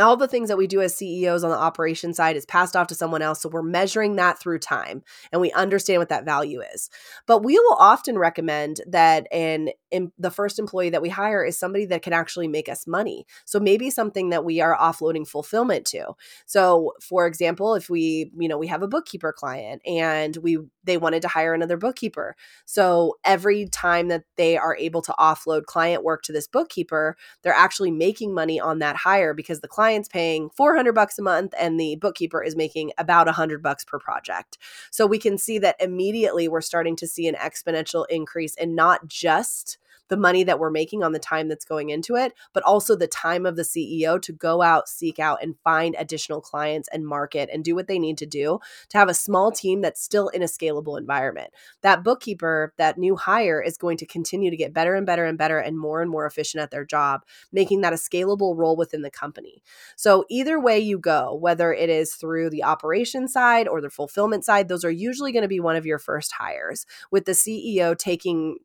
all 0.04 0.16
the 0.16 0.28
things 0.28 0.48
that 0.48 0.58
we 0.58 0.66
do 0.66 0.80
as 0.80 0.94
CEOs 0.96 1.44
on 1.44 1.50
the 1.50 1.56
operation 1.56 2.12
side 2.12 2.36
is 2.36 2.44
passed 2.46 2.76
off 2.76 2.86
to 2.88 2.94
someone 2.94 3.22
else. 3.22 3.40
So 3.40 3.48
we're 3.48 3.62
measuring 3.62 4.16
that 4.16 4.38
through 4.38 4.58
time 4.58 5.02
and 5.32 5.40
we 5.40 5.52
understand 5.52 6.00
what 6.00 6.08
that 6.10 6.24
value 6.24 6.60
is. 6.60 6.90
But 7.26 7.42
we 7.42 7.58
will 7.58 7.76
often 7.78 8.18
recommend 8.18 8.80
that 8.86 9.26
an 9.32 9.70
in 9.90 10.12
the 10.18 10.30
first 10.30 10.58
employee 10.58 10.90
that 10.90 11.00
we 11.00 11.08
hire 11.08 11.44
is 11.44 11.58
somebody 11.58 11.86
that 11.86 12.02
can 12.02 12.12
actually 12.12 12.48
make 12.48 12.68
us 12.68 12.86
money. 12.86 13.24
So 13.44 13.60
maybe 13.60 13.88
something 13.88 14.30
that 14.30 14.44
we 14.44 14.60
are 14.60 14.76
offloading 14.76 15.26
fulfillment 15.26 15.86
to. 15.86 16.14
So 16.44 16.92
for 17.00 17.26
example, 17.26 17.74
if 17.74 17.88
we, 17.88 18.30
you 18.36 18.48
know, 18.48 18.58
we 18.58 18.66
have 18.66 18.82
a 18.82 18.88
bookkeeper 18.88 19.32
client 19.32 19.80
and 19.86 20.36
we 20.38 20.58
they 20.84 20.96
wanted 20.96 21.22
to 21.22 21.28
hire 21.28 21.52
another 21.52 21.76
bookkeeper. 21.76 22.36
So 22.64 23.16
every 23.24 23.66
time 23.66 24.08
that 24.08 24.24
they 24.36 24.56
are 24.56 24.76
able 24.76 25.02
to 25.02 25.14
offload 25.18 25.64
client 25.64 26.04
work 26.04 26.22
to 26.22 26.32
this 26.32 26.46
bookkeeper, 26.46 27.16
they're 27.42 27.52
actually 27.52 27.90
making 27.90 28.34
money 28.34 28.60
on 28.60 28.78
that 28.78 28.96
hire 28.96 29.34
because 29.34 29.60
the 29.60 29.68
client's 29.86 30.08
paying 30.08 30.50
400 30.50 30.92
bucks 30.94 31.16
a 31.16 31.22
month 31.22 31.54
and 31.56 31.78
the 31.78 31.94
bookkeeper 31.94 32.42
is 32.42 32.56
making 32.56 32.90
about 32.98 33.26
100 33.26 33.62
bucks 33.62 33.84
per 33.84 34.00
project. 34.00 34.58
So 34.90 35.06
we 35.06 35.16
can 35.16 35.38
see 35.38 35.60
that 35.60 35.76
immediately 35.78 36.48
we're 36.48 36.60
starting 36.60 36.96
to 36.96 37.06
see 37.06 37.28
an 37.28 37.36
exponential 37.36 38.04
increase 38.10 38.56
in 38.56 38.74
not 38.74 39.06
just 39.06 39.78
the 40.08 40.16
money 40.16 40.44
that 40.44 40.58
we're 40.58 40.70
making 40.70 41.02
on 41.02 41.12
the 41.12 41.18
time 41.18 41.48
that's 41.48 41.64
going 41.64 41.90
into 41.90 42.16
it, 42.16 42.32
but 42.52 42.62
also 42.62 42.94
the 42.96 43.06
time 43.06 43.46
of 43.46 43.56
the 43.56 43.62
CEO 43.62 44.20
to 44.22 44.32
go 44.32 44.62
out, 44.62 44.88
seek 44.88 45.18
out, 45.18 45.42
and 45.42 45.56
find 45.64 45.94
additional 45.98 46.40
clients 46.40 46.88
and 46.92 47.06
market 47.06 47.48
and 47.52 47.64
do 47.64 47.74
what 47.74 47.88
they 47.88 47.98
need 47.98 48.18
to 48.18 48.26
do 48.26 48.58
to 48.88 48.98
have 48.98 49.08
a 49.08 49.14
small 49.14 49.50
team 49.50 49.80
that's 49.80 50.02
still 50.02 50.28
in 50.28 50.42
a 50.42 50.46
scalable 50.46 50.98
environment. 50.98 51.50
That 51.82 52.04
bookkeeper, 52.04 52.72
that 52.76 52.98
new 52.98 53.16
hire, 53.16 53.62
is 53.62 53.76
going 53.76 53.96
to 53.98 54.06
continue 54.06 54.50
to 54.50 54.56
get 54.56 54.72
better 54.72 54.94
and 54.94 55.06
better 55.06 55.24
and 55.24 55.38
better 55.38 55.58
and 55.58 55.78
more 55.78 56.02
and 56.02 56.10
more 56.10 56.26
efficient 56.26 56.62
at 56.62 56.70
their 56.70 56.84
job, 56.84 57.22
making 57.52 57.80
that 57.80 57.92
a 57.92 57.96
scalable 57.96 58.56
role 58.56 58.76
within 58.76 59.02
the 59.02 59.10
company. 59.10 59.62
So, 59.96 60.24
either 60.28 60.60
way 60.60 60.78
you 60.78 60.98
go, 60.98 61.34
whether 61.34 61.72
it 61.72 61.90
is 61.90 62.14
through 62.14 62.50
the 62.50 62.64
operation 62.64 63.28
side 63.28 63.68
or 63.68 63.80
the 63.80 63.90
fulfillment 63.90 64.44
side, 64.44 64.68
those 64.68 64.84
are 64.84 64.90
usually 64.90 65.32
going 65.32 65.42
to 65.42 65.48
be 65.48 65.60
one 65.60 65.76
of 65.76 65.86
your 65.86 65.98
first 65.98 66.32
hires, 66.32 66.86
with 67.10 67.24
the 67.24 67.32
CEO 67.32 67.96
taking 67.96 68.58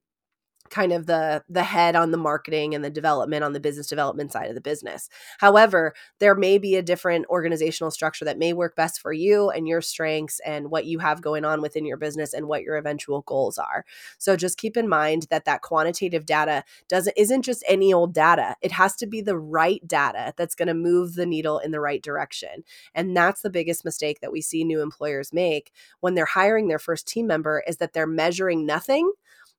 kind 0.72 0.94
of 0.94 1.06
the 1.06 1.44
the 1.50 1.64
head 1.64 1.96
on 1.96 2.12
the 2.12 2.18
marketing 2.18 2.74
and 2.74 2.84
the 2.84 2.90
development 2.90 3.44
on 3.44 3.54
the 3.54 3.60
business 3.60 3.88
development 3.88 4.32
side 4.32 4.48
of 4.48 4.56
the 4.56 4.62
business. 4.62 5.10
However, 5.40 5.94
there 6.20 6.34
may 6.34 6.58
be 6.58 6.76
a 6.76 6.82
different 6.82 7.26
organizational 7.30 7.92
structure 7.92 8.26
that 8.26 8.40
may 8.40 8.54
work 8.54 8.76
best 8.76 9.00
for 9.00 9.14
you 9.14 9.50
and 9.50 9.68
your 9.68 9.82
strengths 9.82 10.40
and 10.46 10.72
what 10.72 10.86
you 10.86 11.00
have 11.00 11.22
going 11.22 11.46
on 11.46 11.62
within 11.62 11.86
your 11.86 11.98
business 11.98 12.34
and 12.34 12.48
what 12.48 12.64
your 12.64 12.78
eventual 12.78 13.22
goals 13.22 13.58
are. 13.58 13.86
So 14.18 14.36
just 14.36 14.58
keep 14.58 14.78
in 14.78 14.88
mind 14.88 15.28
that 15.30 15.46
that 15.46 15.62
quantitative 15.62 16.26
data 16.26 16.64
doesn't 16.88 17.18
isn't 17.18 17.44
just 17.44 17.64
any 17.68 17.94
old 17.94 18.14
data. 18.14 18.56
It 18.62 18.72
has 18.72 18.96
to 18.98 19.08
be 19.08 19.22
the 19.22 19.38
right 19.38 19.86
data 19.86 20.34
that's 20.38 20.56
going 20.56 20.70
to 20.70 20.74
move 20.74 21.16
the 21.16 21.26
needle 21.26 21.60
in 21.60 21.72
the 21.72 21.82
right 21.82 22.02
direction. 22.02 22.64
And 22.96 23.16
that's 23.16 23.42
the 23.42 23.50
biggest 23.50 23.84
mistake 23.84 24.22
that 24.22 24.32
we 24.32 24.42
see 24.42 24.64
new 24.64 24.82
employers 24.82 25.34
make 25.34 25.74
when 26.00 26.16
they're 26.16 26.26
hiring 26.26 26.68
their 26.68 26.80
first 26.80 27.08
team 27.08 27.28
member 27.28 27.64
is 27.68 27.78
that 27.78 27.94
they're 27.94 28.08
measuring 28.08 28.66
nothing 28.66 29.12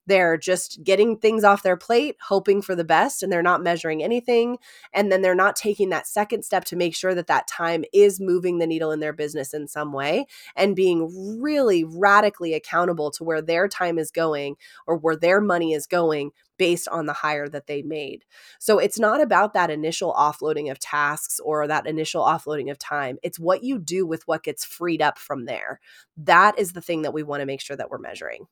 they're 0.06 0.36
just 0.36 0.82
getting 0.82 1.16
things 1.16 1.44
off 1.44 1.62
their 1.62 1.76
plate, 1.76 2.16
hoping 2.20 2.62
for 2.62 2.74
the 2.74 2.84
best, 2.84 3.22
and 3.22 3.32
they're 3.32 3.42
not 3.42 3.62
measuring 3.62 4.02
anything. 4.02 4.58
And 4.92 5.12
then 5.12 5.22
they're 5.22 5.34
not 5.34 5.56
taking 5.56 5.90
that 5.90 6.06
second 6.06 6.44
step 6.44 6.64
to 6.66 6.76
make 6.76 6.94
sure 6.94 7.14
that 7.14 7.28
that 7.28 7.46
time 7.46 7.84
is 7.92 8.20
moving 8.20 8.58
the 8.58 8.66
needle 8.66 8.90
in 8.90 9.00
their 9.00 9.12
business 9.12 9.54
in 9.54 9.68
some 9.68 9.92
way 9.92 10.26
and 10.56 10.76
being 10.76 11.40
really 11.40 11.84
radically 11.84 12.54
accountable 12.54 13.10
to 13.12 13.24
where 13.24 13.42
their 13.42 13.68
time 13.68 13.98
is 13.98 14.10
going 14.10 14.56
or 14.86 14.96
where 14.96 15.16
their 15.16 15.40
money 15.40 15.72
is 15.72 15.86
going 15.86 16.32
based 16.58 16.86
on 16.88 17.06
the 17.06 17.12
hire 17.12 17.48
that 17.48 17.66
they 17.66 17.82
made. 17.82 18.24
So 18.60 18.78
it's 18.78 18.98
not 18.98 19.20
about 19.20 19.54
that 19.54 19.70
initial 19.70 20.12
offloading 20.14 20.70
of 20.70 20.78
tasks 20.78 21.40
or 21.40 21.66
that 21.66 21.86
initial 21.86 22.22
offloading 22.22 22.70
of 22.70 22.78
time. 22.78 23.18
It's 23.22 23.38
what 23.38 23.64
you 23.64 23.78
do 23.78 24.06
with 24.06 24.26
what 24.28 24.44
gets 24.44 24.64
freed 24.64 25.02
up 25.02 25.18
from 25.18 25.46
there. 25.46 25.80
That 26.16 26.58
is 26.58 26.72
the 26.72 26.80
thing 26.80 27.02
that 27.02 27.14
we 27.14 27.22
want 27.22 27.40
to 27.40 27.46
make 27.46 27.60
sure 27.60 27.76
that 27.76 27.90
we're 27.90 27.98
measuring. 27.98 28.46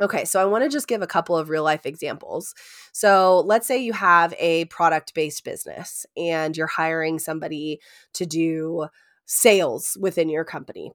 Okay, 0.00 0.24
so 0.24 0.40
I 0.40 0.46
want 0.46 0.64
to 0.64 0.70
just 0.70 0.88
give 0.88 1.02
a 1.02 1.06
couple 1.06 1.36
of 1.36 1.50
real 1.50 1.62
life 1.62 1.84
examples. 1.84 2.54
So 2.92 3.40
let's 3.40 3.66
say 3.66 3.78
you 3.78 3.92
have 3.92 4.34
a 4.38 4.64
product 4.66 5.12
based 5.14 5.44
business 5.44 6.06
and 6.16 6.56
you're 6.56 6.66
hiring 6.66 7.18
somebody 7.18 7.80
to 8.14 8.24
do 8.24 8.86
sales 9.26 9.96
within 10.00 10.30
your 10.30 10.44
company. 10.44 10.92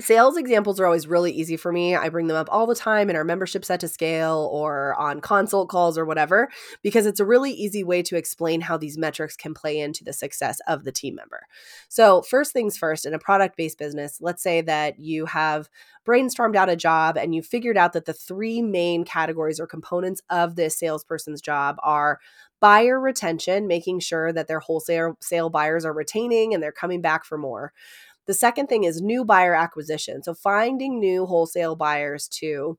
Sales 0.00 0.36
examples 0.36 0.80
are 0.80 0.86
always 0.86 1.06
really 1.06 1.32
easy 1.32 1.56
for 1.56 1.72
me. 1.72 1.94
I 1.94 2.08
bring 2.08 2.26
them 2.26 2.36
up 2.36 2.48
all 2.50 2.66
the 2.66 2.74
time 2.74 3.10
in 3.10 3.16
our 3.16 3.24
membership 3.24 3.64
set 3.64 3.80
to 3.80 3.88
scale 3.88 4.48
or 4.52 4.94
on 4.98 5.20
consult 5.20 5.68
calls 5.68 5.98
or 5.98 6.04
whatever, 6.04 6.48
because 6.82 7.06
it's 7.06 7.20
a 7.20 7.24
really 7.24 7.52
easy 7.52 7.84
way 7.84 8.02
to 8.02 8.16
explain 8.16 8.62
how 8.62 8.76
these 8.76 8.98
metrics 8.98 9.36
can 9.36 9.54
play 9.54 9.78
into 9.78 10.04
the 10.04 10.12
success 10.12 10.60
of 10.66 10.84
the 10.84 10.92
team 10.92 11.14
member. 11.14 11.46
So, 11.88 12.22
first 12.22 12.52
things 12.52 12.76
first, 12.76 13.04
in 13.06 13.14
a 13.14 13.18
product 13.18 13.56
based 13.56 13.78
business, 13.78 14.18
let's 14.20 14.42
say 14.42 14.60
that 14.62 14.98
you 14.98 15.26
have 15.26 15.68
brainstormed 16.06 16.56
out 16.56 16.68
a 16.68 16.76
job 16.76 17.16
and 17.16 17.34
you 17.34 17.42
figured 17.42 17.76
out 17.76 17.92
that 17.92 18.06
the 18.06 18.12
three 18.12 18.62
main 18.62 19.04
categories 19.04 19.60
or 19.60 19.66
components 19.66 20.20
of 20.30 20.56
this 20.56 20.76
salesperson's 20.76 21.40
job 21.40 21.76
are 21.82 22.18
buyer 22.60 23.00
retention, 23.00 23.66
making 23.66 23.98
sure 23.98 24.32
that 24.32 24.46
their 24.46 24.60
wholesale 24.60 25.16
sale 25.20 25.50
buyers 25.50 25.84
are 25.84 25.92
retaining 25.92 26.54
and 26.54 26.62
they're 26.62 26.72
coming 26.72 27.00
back 27.00 27.24
for 27.24 27.36
more. 27.36 27.72
The 28.26 28.34
second 28.34 28.68
thing 28.68 28.84
is 28.84 29.00
new 29.00 29.24
buyer 29.24 29.54
acquisition. 29.54 30.22
So 30.22 30.34
finding 30.34 31.00
new 31.00 31.26
wholesale 31.26 31.76
buyers 31.76 32.28
to 32.40 32.78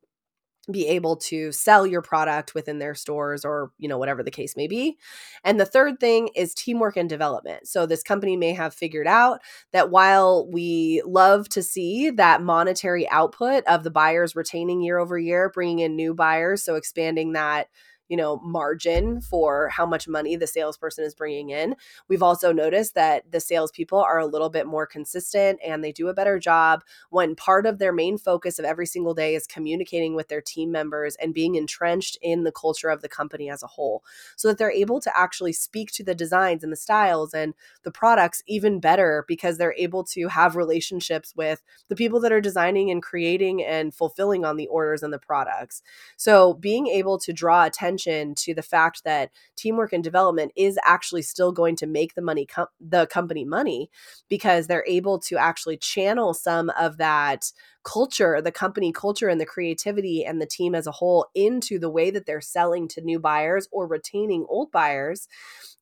be 0.71 0.87
able 0.87 1.17
to 1.17 1.51
sell 1.51 1.85
your 1.85 2.01
product 2.01 2.55
within 2.55 2.79
their 2.79 2.95
stores 2.95 3.43
or 3.43 3.71
you 3.77 3.89
know 3.89 3.97
whatever 3.97 4.23
the 4.23 4.31
case 4.31 4.55
may 4.55 4.65
be 4.65 4.97
and 5.43 5.59
the 5.59 5.65
third 5.65 5.99
thing 5.99 6.29
is 6.35 6.53
teamwork 6.53 6.95
and 6.95 7.09
development 7.09 7.67
so 7.67 7.85
this 7.85 8.01
company 8.01 8.37
may 8.37 8.53
have 8.53 8.73
figured 8.73 9.07
out 9.07 9.41
that 9.73 9.89
while 9.89 10.49
we 10.49 11.01
love 11.05 11.49
to 11.49 11.61
see 11.61 12.09
that 12.09 12.41
monetary 12.41 13.09
output 13.09 13.63
of 13.65 13.83
the 13.83 13.91
buyers 13.91 14.37
retaining 14.37 14.81
year 14.81 14.99
over 14.99 15.17
year 15.19 15.51
bringing 15.53 15.79
in 15.79 15.97
new 15.97 16.13
buyers 16.13 16.63
so 16.63 16.75
expanding 16.75 17.33
that 17.33 17.67
you 18.13 18.17
know, 18.17 18.39
margin 18.43 19.19
for 19.21 19.69
how 19.69 19.87
much 19.87 20.07
money 20.07 20.35
the 20.35 20.45
salesperson 20.45 21.03
is 21.03 21.15
bringing 21.15 21.49
in. 21.49 21.75
We've 22.07 22.21
also 22.21 22.53
noticed 22.53 22.93
that 22.93 23.31
the 23.31 23.39
salespeople 23.39 23.97
are 23.97 24.19
a 24.19 24.27
little 24.27 24.51
bit 24.51 24.67
more 24.67 24.85
consistent 24.85 25.59
and 25.65 25.83
they 25.83 25.91
do 25.91 26.09
a 26.09 26.13
better 26.13 26.37
job 26.37 26.83
when 27.09 27.35
part 27.35 27.65
of 27.65 27.79
their 27.79 27.91
main 27.91 28.19
focus 28.19 28.59
of 28.59 28.65
every 28.65 28.85
single 28.85 29.15
day 29.15 29.33
is 29.33 29.47
communicating 29.47 30.13
with 30.13 30.27
their 30.27 30.41
team 30.41 30.71
members 30.71 31.15
and 31.15 31.33
being 31.33 31.55
entrenched 31.55 32.15
in 32.21 32.43
the 32.43 32.51
culture 32.51 32.89
of 32.89 33.01
the 33.01 33.09
company 33.09 33.49
as 33.49 33.63
a 33.63 33.67
whole 33.67 34.03
so 34.35 34.47
that 34.47 34.59
they're 34.59 34.69
able 34.69 35.01
to 35.01 35.17
actually 35.17 35.51
speak 35.51 35.91
to 35.93 36.03
the 36.03 36.13
designs 36.13 36.63
and 36.63 36.71
the 36.71 36.77
styles 36.77 37.33
and 37.33 37.55
the 37.81 37.89
products 37.89 38.43
even 38.45 38.79
better 38.79 39.25
because 39.27 39.57
they're 39.57 39.73
able 39.75 40.03
to 40.03 40.27
have 40.27 40.55
relationships 40.55 41.33
with 41.35 41.63
the 41.89 41.95
people 41.95 42.19
that 42.19 42.31
are 42.31 42.39
designing 42.39 42.91
and 42.91 43.01
creating 43.01 43.63
and 43.63 43.91
fulfilling 43.91 44.45
on 44.45 44.55
the 44.55 44.67
orders 44.67 45.01
and 45.01 45.11
the 45.11 45.17
products. 45.17 45.81
So 46.15 46.53
being 46.53 46.85
able 46.85 47.17
to 47.17 47.33
draw 47.33 47.65
attention 47.65 48.02
to 48.35 48.53
the 48.53 48.61
fact 48.61 49.03
that 49.03 49.31
teamwork 49.55 49.93
and 49.93 50.03
development 50.03 50.51
is 50.55 50.77
actually 50.85 51.21
still 51.21 51.51
going 51.51 51.75
to 51.75 51.87
make 51.87 52.15
the 52.15 52.21
money 52.21 52.45
com- 52.45 52.67
the 52.79 53.07
company 53.07 53.45
money 53.45 53.89
because 54.29 54.67
they're 54.67 54.85
able 54.87 55.19
to 55.19 55.37
actually 55.37 55.77
channel 55.77 56.33
some 56.33 56.69
of 56.79 56.97
that 56.97 57.51
culture, 57.83 58.41
the 58.41 58.51
company 58.51 58.91
culture 58.91 59.27
and 59.27 59.39
the 59.39 59.45
creativity 59.45 60.23
and 60.23 60.41
the 60.41 60.45
team 60.45 60.73
as 60.73 60.87
a 60.87 60.91
whole 60.91 61.27
into 61.35 61.77
the 61.77 61.89
way 61.89 62.09
that 62.09 62.25
they're 62.25 62.41
selling 62.41 62.87
to 62.87 63.01
new 63.01 63.19
buyers 63.19 63.67
or 63.71 63.87
retaining 63.87 64.45
old 64.49 64.71
buyers, 64.71 65.27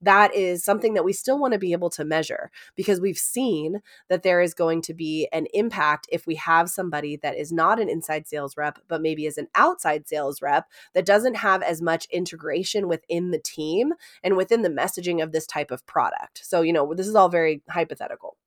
that 0.02 0.34
is 0.36 0.64
something 0.64 0.94
that 0.96 1.06
we 1.06 1.14
still 1.14 1.38
want 1.38 1.54
to 1.54 1.60
be 1.60 1.74
able 1.74 1.90
to 1.92 2.04
measure 2.04 2.52
because 2.76 3.00
we've 3.00 3.18
seen 3.18 3.82
that 4.10 4.24
there 4.24 4.42
is 4.42 4.54
going 4.54 4.82
to 4.82 4.94
be 4.94 5.28
an 5.32 5.46
impact 5.54 6.08
if 6.12 6.26
we 6.26 6.36
have 6.36 6.70
somebody 6.70 7.16
that 7.18 7.38
is 7.38 7.52
not 7.52 7.80
an 7.80 7.90
inside 7.90 8.28
sales 8.28 8.58
rep, 8.58 8.80
but 8.88 9.02
maybe 9.02 9.26
is 9.26 9.38
an 9.38 9.48
outside 9.54 10.08
sales 10.08 10.42
rep 10.42 10.68
that 10.94 11.06
doesn't 11.06 11.36
have 11.36 11.62
as 11.62 11.82
much 11.82 12.08
integration 12.12 12.88
within 12.88 13.32
the 13.32 13.40
team 13.40 13.94
and 14.24 14.36
within 14.36 14.64
the 14.64 14.70
messaging 14.70 15.22
of 15.22 15.32
this 15.32 15.46
type 15.46 15.72
of 15.72 15.86
product. 15.86 16.42
So, 16.44 16.62
you 16.62 16.74
know, 16.74 16.94
this 16.94 17.08
is 17.08 17.16
all 17.16 17.30
very 17.30 17.62
hypothetical. 17.70 18.38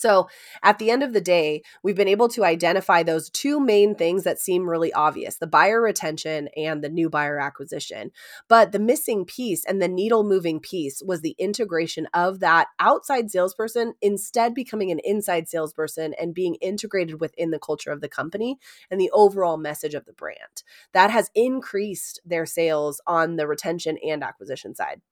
So, 0.00 0.30
at 0.62 0.78
the 0.78 0.90
end 0.90 1.02
of 1.02 1.12
the 1.12 1.20
day, 1.20 1.62
we've 1.82 1.94
been 1.94 2.08
able 2.08 2.28
to 2.28 2.42
identify 2.42 3.02
those 3.02 3.28
two 3.28 3.60
main 3.60 3.94
things 3.94 4.24
that 4.24 4.38
seem 4.38 4.66
really 4.66 4.90
obvious 4.94 5.36
the 5.36 5.46
buyer 5.46 5.78
retention 5.82 6.48
and 6.56 6.82
the 6.82 6.88
new 6.88 7.10
buyer 7.10 7.38
acquisition. 7.38 8.10
But 8.48 8.72
the 8.72 8.78
missing 8.78 9.26
piece 9.26 9.62
and 9.62 9.80
the 9.80 9.88
needle 9.88 10.24
moving 10.24 10.58
piece 10.58 11.02
was 11.04 11.20
the 11.20 11.36
integration 11.38 12.08
of 12.14 12.40
that 12.40 12.68
outside 12.78 13.30
salesperson 13.30 13.92
instead 14.00 14.54
becoming 14.54 14.90
an 14.90 15.00
inside 15.04 15.50
salesperson 15.50 16.14
and 16.18 16.32
being 16.32 16.54
integrated 16.62 17.20
within 17.20 17.50
the 17.50 17.58
culture 17.58 17.90
of 17.90 18.00
the 18.00 18.08
company 18.08 18.58
and 18.90 18.98
the 18.98 19.10
overall 19.12 19.58
message 19.58 19.92
of 19.92 20.06
the 20.06 20.14
brand. 20.14 20.62
That 20.94 21.10
has 21.10 21.30
increased 21.34 22.20
their 22.24 22.46
sales 22.46 23.02
on 23.06 23.36
the 23.36 23.46
retention 23.46 23.98
and 23.98 24.24
acquisition 24.24 24.74
side. 24.74 25.02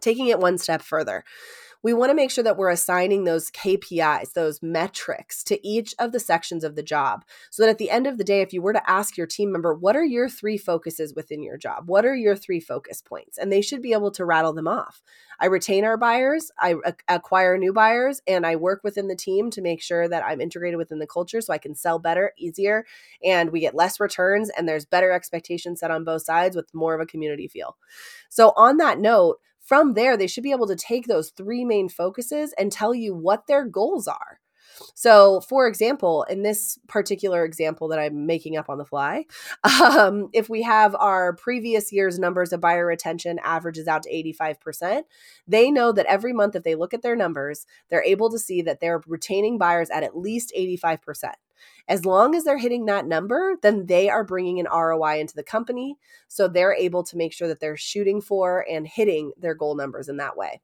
Taking 0.00 0.28
it 0.28 0.38
one 0.40 0.58
step 0.58 0.82
further, 0.82 1.24
we 1.82 1.92
want 1.92 2.10
to 2.10 2.14
make 2.14 2.30
sure 2.30 2.44
that 2.44 2.56
we're 2.56 2.70
assigning 2.70 3.24
those 3.24 3.50
KPIs, 3.50 4.32
those 4.32 4.62
metrics 4.62 5.42
to 5.44 5.66
each 5.66 5.94
of 5.98 6.12
the 6.12 6.20
sections 6.20 6.64
of 6.64 6.76
the 6.76 6.82
job. 6.82 7.24
So 7.50 7.62
that 7.62 7.70
at 7.70 7.78
the 7.78 7.90
end 7.90 8.06
of 8.06 8.18
the 8.18 8.24
day, 8.24 8.40
if 8.40 8.52
you 8.52 8.62
were 8.62 8.72
to 8.72 8.90
ask 8.90 9.16
your 9.16 9.26
team 9.26 9.50
member, 9.50 9.74
what 9.74 9.96
are 9.96 10.04
your 10.04 10.28
three 10.28 10.58
focuses 10.58 11.14
within 11.14 11.42
your 11.42 11.56
job? 11.56 11.84
What 11.86 12.04
are 12.04 12.14
your 12.14 12.36
three 12.36 12.60
focus 12.60 13.02
points? 13.02 13.38
And 13.38 13.52
they 13.52 13.62
should 13.62 13.82
be 13.82 13.92
able 13.92 14.12
to 14.12 14.24
rattle 14.24 14.52
them 14.52 14.68
off. 14.68 15.02
I 15.40 15.46
retain 15.46 15.84
our 15.84 15.96
buyers, 15.96 16.52
I 16.60 16.76
acquire 17.08 17.58
new 17.58 17.72
buyers, 17.72 18.20
and 18.28 18.46
I 18.46 18.54
work 18.54 18.82
within 18.84 19.08
the 19.08 19.16
team 19.16 19.50
to 19.50 19.60
make 19.60 19.82
sure 19.82 20.06
that 20.06 20.24
I'm 20.24 20.40
integrated 20.40 20.78
within 20.78 21.00
the 21.00 21.06
culture 21.06 21.40
so 21.40 21.52
I 21.52 21.58
can 21.58 21.74
sell 21.74 21.98
better, 21.98 22.32
easier, 22.38 22.84
and 23.24 23.50
we 23.50 23.58
get 23.58 23.74
less 23.74 23.98
returns 23.98 24.50
and 24.50 24.68
there's 24.68 24.84
better 24.84 25.10
expectations 25.10 25.80
set 25.80 25.90
on 25.90 26.04
both 26.04 26.22
sides 26.22 26.54
with 26.54 26.72
more 26.72 26.94
of 26.94 27.00
a 27.00 27.06
community 27.06 27.48
feel. 27.48 27.76
So, 28.28 28.52
on 28.56 28.76
that 28.76 29.00
note, 29.00 29.38
from 29.62 29.94
there, 29.94 30.16
they 30.16 30.26
should 30.26 30.42
be 30.42 30.50
able 30.50 30.66
to 30.66 30.76
take 30.76 31.06
those 31.06 31.30
three 31.30 31.64
main 31.64 31.88
focuses 31.88 32.52
and 32.58 32.70
tell 32.72 32.94
you 32.94 33.14
what 33.14 33.46
their 33.46 33.64
goals 33.64 34.08
are. 34.08 34.40
So, 34.94 35.40
for 35.40 35.66
example, 35.66 36.24
in 36.24 36.42
this 36.42 36.78
particular 36.88 37.44
example 37.44 37.88
that 37.88 37.98
I'm 37.98 38.26
making 38.26 38.56
up 38.56 38.68
on 38.68 38.78
the 38.78 38.84
fly, 38.84 39.26
um, 39.82 40.28
if 40.32 40.48
we 40.48 40.62
have 40.62 40.94
our 40.94 41.34
previous 41.34 41.92
year's 41.92 42.18
numbers 42.18 42.52
of 42.52 42.60
buyer 42.60 42.86
retention 42.86 43.38
averages 43.44 43.86
out 43.86 44.02
to 44.04 44.10
85%, 44.10 45.02
they 45.46 45.70
know 45.70 45.92
that 45.92 46.06
every 46.06 46.32
month, 46.32 46.56
if 46.56 46.62
they 46.62 46.74
look 46.74 46.94
at 46.94 47.02
their 47.02 47.16
numbers, 47.16 47.66
they're 47.90 48.04
able 48.04 48.30
to 48.30 48.38
see 48.38 48.62
that 48.62 48.80
they're 48.80 49.02
retaining 49.06 49.58
buyers 49.58 49.90
at 49.90 50.02
at 50.02 50.16
least 50.16 50.52
85%. 50.56 51.32
As 51.88 52.04
long 52.04 52.34
as 52.34 52.44
they're 52.44 52.58
hitting 52.58 52.86
that 52.86 53.06
number, 53.06 53.56
then 53.62 53.86
they 53.86 54.08
are 54.08 54.24
bringing 54.24 54.60
an 54.60 54.68
ROI 54.72 55.20
into 55.20 55.34
the 55.34 55.42
company. 55.42 55.96
So 56.28 56.48
they're 56.48 56.74
able 56.74 57.02
to 57.04 57.16
make 57.16 57.32
sure 57.32 57.48
that 57.48 57.60
they're 57.60 57.76
shooting 57.76 58.20
for 58.20 58.64
and 58.70 58.86
hitting 58.86 59.32
their 59.36 59.54
goal 59.54 59.74
numbers 59.74 60.08
in 60.08 60.16
that 60.18 60.36
way. 60.36 60.60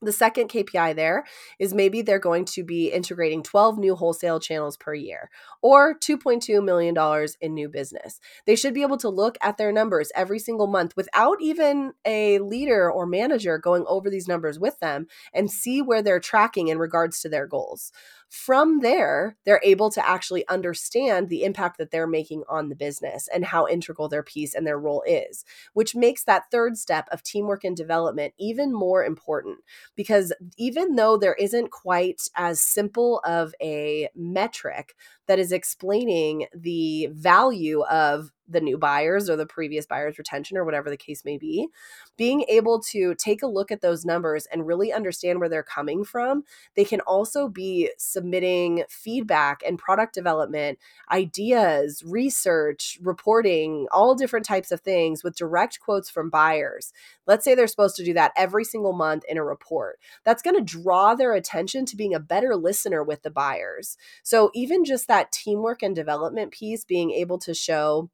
The 0.00 0.12
second 0.12 0.48
KPI 0.48 0.94
there 0.94 1.24
is 1.58 1.74
maybe 1.74 2.02
they're 2.02 2.20
going 2.20 2.44
to 2.46 2.62
be 2.62 2.86
integrating 2.86 3.42
12 3.42 3.78
new 3.78 3.96
wholesale 3.96 4.38
channels 4.38 4.76
per 4.76 4.94
year 4.94 5.28
or 5.60 5.98
$2.2 5.98 6.62
million 6.64 6.96
in 7.40 7.54
new 7.54 7.68
business. 7.68 8.20
They 8.46 8.54
should 8.54 8.74
be 8.74 8.82
able 8.82 8.98
to 8.98 9.08
look 9.08 9.36
at 9.42 9.56
their 9.56 9.72
numbers 9.72 10.12
every 10.14 10.38
single 10.38 10.68
month 10.68 10.96
without 10.96 11.38
even 11.40 11.94
a 12.04 12.38
leader 12.38 12.88
or 12.88 13.06
manager 13.06 13.58
going 13.58 13.84
over 13.88 14.08
these 14.08 14.28
numbers 14.28 14.60
with 14.60 14.78
them 14.78 15.08
and 15.34 15.50
see 15.50 15.82
where 15.82 16.02
they're 16.02 16.20
tracking 16.20 16.68
in 16.68 16.78
regards 16.78 17.20
to 17.22 17.28
their 17.28 17.48
goals. 17.48 17.90
From 18.28 18.80
there, 18.80 19.36
they're 19.44 19.60
able 19.64 19.90
to 19.90 20.06
actually 20.06 20.46
understand 20.48 21.28
the 21.28 21.44
impact 21.44 21.78
that 21.78 21.90
they're 21.90 22.06
making 22.06 22.44
on 22.48 22.68
the 22.68 22.76
business 22.76 23.26
and 23.32 23.44
how 23.44 23.66
integral 23.66 24.08
their 24.08 24.22
piece 24.22 24.54
and 24.54 24.66
their 24.66 24.78
role 24.78 25.02
is, 25.06 25.44
which 25.72 25.96
makes 25.96 26.24
that 26.24 26.50
third 26.50 26.76
step 26.76 27.08
of 27.10 27.22
teamwork 27.22 27.64
and 27.64 27.76
development 27.76 28.34
even 28.38 28.72
more 28.72 29.02
important. 29.02 29.58
Because 29.96 30.32
even 30.58 30.96
though 30.96 31.16
there 31.16 31.34
isn't 31.34 31.70
quite 31.70 32.28
as 32.36 32.60
simple 32.60 33.20
of 33.24 33.54
a 33.62 34.08
metric 34.14 34.94
that 35.26 35.38
is 35.38 35.50
explaining 35.50 36.46
the 36.54 37.08
value 37.12 37.82
of 37.84 38.30
the 38.48 38.60
new 38.60 38.78
buyers 38.78 39.28
or 39.28 39.36
the 39.36 39.46
previous 39.46 39.86
buyers 39.86 40.18
retention 40.18 40.56
or 40.56 40.64
whatever 40.64 40.90
the 40.90 40.96
case 40.96 41.24
may 41.24 41.36
be 41.36 41.68
being 42.16 42.44
able 42.48 42.80
to 42.80 43.14
take 43.14 43.42
a 43.42 43.46
look 43.46 43.70
at 43.70 43.80
those 43.80 44.04
numbers 44.04 44.46
and 44.52 44.66
really 44.66 44.92
understand 44.92 45.38
where 45.38 45.48
they're 45.48 45.62
coming 45.62 46.04
from 46.04 46.44
they 46.74 46.84
can 46.84 47.00
also 47.00 47.48
be 47.48 47.90
submitting 47.98 48.84
feedback 48.88 49.62
and 49.66 49.78
product 49.78 50.14
development 50.14 50.78
ideas 51.10 52.02
research 52.06 52.98
reporting 53.02 53.86
all 53.92 54.14
different 54.14 54.46
types 54.46 54.70
of 54.70 54.80
things 54.80 55.22
with 55.22 55.36
direct 55.36 55.80
quotes 55.80 56.10
from 56.10 56.30
buyers. 56.30 56.92
Let's 57.26 57.44
say 57.44 57.54
they're 57.54 57.66
supposed 57.66 57.96
to 57.96 58.04
do 58.04 58.14
that 58.14 58.32
every 58.36 58.64
single 58.64 58.92
month 58.92 59.24
in 59.28 59.38
a 59.38 59.44
report. 59.44 59.98
That's 60.24 60.42
going 60.42 60.56
to 60.56 60.62
draw 60.62 61.14
their 61.14 61.34
attention 61.34 61.86
to 61.86 61.96
being 61.96 62.14
a 62.14 62.20
better 62.20 62.56
listener 62.56 63.02
with 63.02 63.22
the 63.22 63.30
buyers. 63.30 63.96
So 64.22 64.50
even 64.54 64.84
just 64.84 65.08
that 65.08 65.32
teamwork 65.32 65.82
and 65.82 65.94
development 65.94 66.52
piece, 66.52 66.84
being 66.84 67.10
able 67.10 67.38
to 67.38 67.54
show 67.54 68.10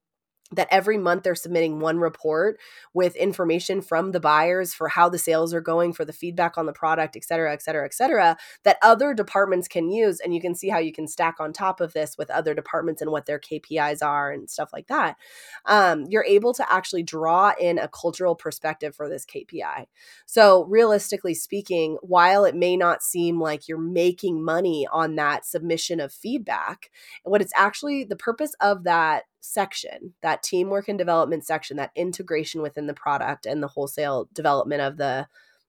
that 0.52 0.68
every 0.70 0.98
month 0.98 1.22
they're 1.22 1.34
submitting 1.34 1.80
one 1.80 1.98
report 1.98 2.60
with 2.92 3.16
information 3.16 3.80
from 3.80 4.12
the 4.12 4.20
buyers 4.20 4.74
for 4.74 4.88
how 4.88 5.08
the 5.08 5.18
sales 5.18 5.54
are 5.54 5.60
going 5.60 5.92
for 5.92 6.04
the 6.04 6.12
feedback 6.12 6.58
on 6.58 6.66
the 6.66 6.72
product 6.72 7.16
et 7.16 7.24
cetera 7.24 7.52
et 7.52 7.62
cetera 7.62 7.84
et 7.84 7.94
cetera 7.94 8.36
that 8.62 8.76
other 8.82 9.14
departments 9.14 9.66
can 9.66 9.90
use 9.90 10.20
and 10.20 10.34
you 10.34 10.40
can 10.40 10.54
see 10.54 10.68
how 10.68 10.78
you 10.78 10.92
can 10.92 11.08
stack 11.08 11.36
on 11.40 11.52
top 11.52 11.80
of 11.80 11.92
this 11.94 12.18
with 12.18 12.30
other 12.30 12.54
departments 12.54 13.00
and 13.00 13.10
what 13.10 13.24
their 13.26 13.38
kpis 13.38 14.02
are 14.02 14.30
and 14.30 14.50
stuff 14.50 14.70
like 14.72 14.86
that. 14.88 15.16
Um, 15.64 16.04
you're 16.08 16.24
able 16.24 16.52
to 16.54 16.72
actually 16.72 17.02
draw 17.02 17.52
in 17.58 17.78
a 17.78 17.88
cultural 17.88 18.34
perspective 18.34 18.94
for 18.94 19.08
this 19.08 19.24
kpi 19.24 19.86
so 20.26 20.64
realistically 20.64 21.34
speaking 21.34 21.96
while 22.02 22.44
it 22.44 22.54
may 22.54 22.76
not 22.76 23.02
seem 23.02 23.40
like 23.40 23.66
you're 23.66 23.78
making 23.78 24.44
money 24.44 24.86
on 24.92 25.16
that 25.16 25.46
submission 25.46 26.00
of 26.00 26.12
feedback 26.12 26.90
what 27.22 27.40
it's 27.40 27.52
actually 27.56 28.04
the 28.04 28.16
purpose 28.16 28.54
of 28.60 28.84
that 28.84 29.24
section, 29.44 30.14
that 30.22 30.42
teamwork 30.42 30.88
and 30.88 30.98
development 30.98 31.44
section, 31.44 31.76
that 31.76 31.92
integration 31.94 32.62
within 32.62 32.86
the 32.86 32.94
product 32.94 33.46
and 33.46 33.62
the 33.62 33.68
wholesale 33.68 34.28
development 34.32 34.80
of 34.80 34.96
the 34.96 35.26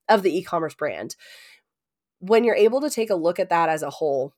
of 0.08 0.22
the 0.22 0.36
e-commerce 0.36 0.74
brand. 0.74 1.16
When 2.20 2.44
you're 2.44 2.54
able 2.54 2.80
to 2.80 2.90
take 2.90 3.10
a 3.10 3.16
look 3.16 3.38
at 3.38 3.50
that 3.50 3.68
as 3.68 3.82
a 3.82 3.90
whole, 3.90 4.32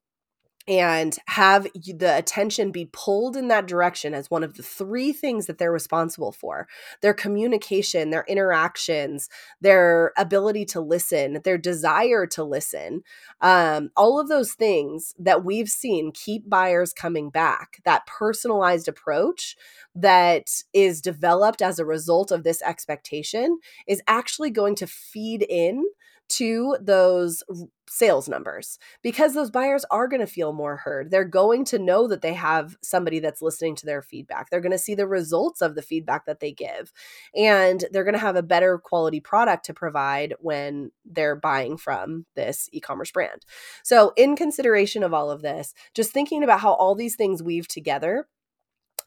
and 0.68 1.16
have 1.28 1.66
the 1.74 2.14
attention 2.14 2.70
be 2.70 2.90
pulled 2.92 3.36
in 3.36 3.48
that 3.48 3.66
direction 3.66 4.12
as 4.12 4.30
one 4.30 4.44
of 4.44 4.54
the 4.54 4.62
three 4.62 5.12
things 5.12 5.46
that 5.46 5.56
they're 5.56 5.72
responsible 5.72 6.30
for 6.30 6.68
their 7.00 7.14
communication, 7.14 8.10
their 8.10 8.26
interactions, 8.28 9.30
their 9.62 10.12
ability 10.18 10.66
to 10.66 10.80
listen, 10.80 11.40
their 11.42 11.56
desire 11.56 12.26
to 12.26 12.44
listen. 12.44 13.02
Um, 13.40 13.90
all 13.96 14.20
of 14.20 14.28
those 14.28 14.52
things 14.52 15.14
that 15.18 15.42
we've 15.42 15.70
seen 15.70 16.12
keep 16.12 16.48
buyers 16.48 16.92
coming 16.92 17.30
back. 17.30 17.80
That 17.86 18.06
personalized 18.06 18.88
approach 18.88 19.56
that 19.94 20.48
is 20.74 21.00
developed 21.00 21.62
as 21.62 21.78
a 21.78 21.86
result 21.86 22.30
of 22.30 22.44
this 22.44 22.60
expectation 22.60 23.58
is 23.86 24.02
actually 24.06 24.50
going 24.50 24.74
to 24.76 24.86
feed 24.86 25.46
in 25.48 25.84
to 26.28 26.76
those 26.80 27.42
sales 27.88 28.28
numbers 28.28 28.78
because 29.02 29.34
those 29.34 29.50
buyers 29.50 29.84
are 29.90 30.08
going 30.08 30.20
to 30.20 30.26
feel 30.26 30.52
more 30.52 30.76
heard. 30.76 31.10
They're 31.10 31.24
going 31.24 31.64
to 31.66 31.78
know 31.78 32.06
that 32.08 32.22
they 32.22 32.34
have 32.34 32.76
somebody 32.82 33.18
that's 33.18 33.42
listening 33.42 33.76
to 33.76 33.86
their 33.86 34.02
feedback. 34.02 34.50
They're 34.50 34.60
going 34.60 34.72
to 34.72 34.78
see 34.78 34.94
the 34.94 35.06
results 35.06 35.62
of 35.62 35.74
the 35.74 35.82
feedback 35.82 36.26
that 36.26 36.40
they 36.40 36.52
give. 36.52 36.92
And 37.34 37.84
they're 37.90 38.04
going 38.04 38.14
to 38.14 38.20
have 38.20 38.36
a 38.36 38.42
better 38.42 38.78
quality 38.78 39.20
product 39.20 39.64
to 39.66 39.74
provide 39.74 40.34
when 40.38 40.90
they're 41.04 41.36
buying 41.36 41.76
from 41.76 42.26
this 42.34 42.68
e 42.72 42.80
commerce 42.80 43.10
brand. 43.10 43.44
So, 43.82 44.12
in 44.16 44.36
consideration 44.36 45.02
of 45.02 45.14
all 45.14 45.30
of 45.30 45.42
this, 45.42 45.74
just 45.94 46.12
thinking 46.12 46.42
about 46.42 46.60
how 46.60 46.74
all 46.74 46.94
these 46.94 47.16
things 47.16 47.42
weave 47.42 47.68
together 47.68 48.26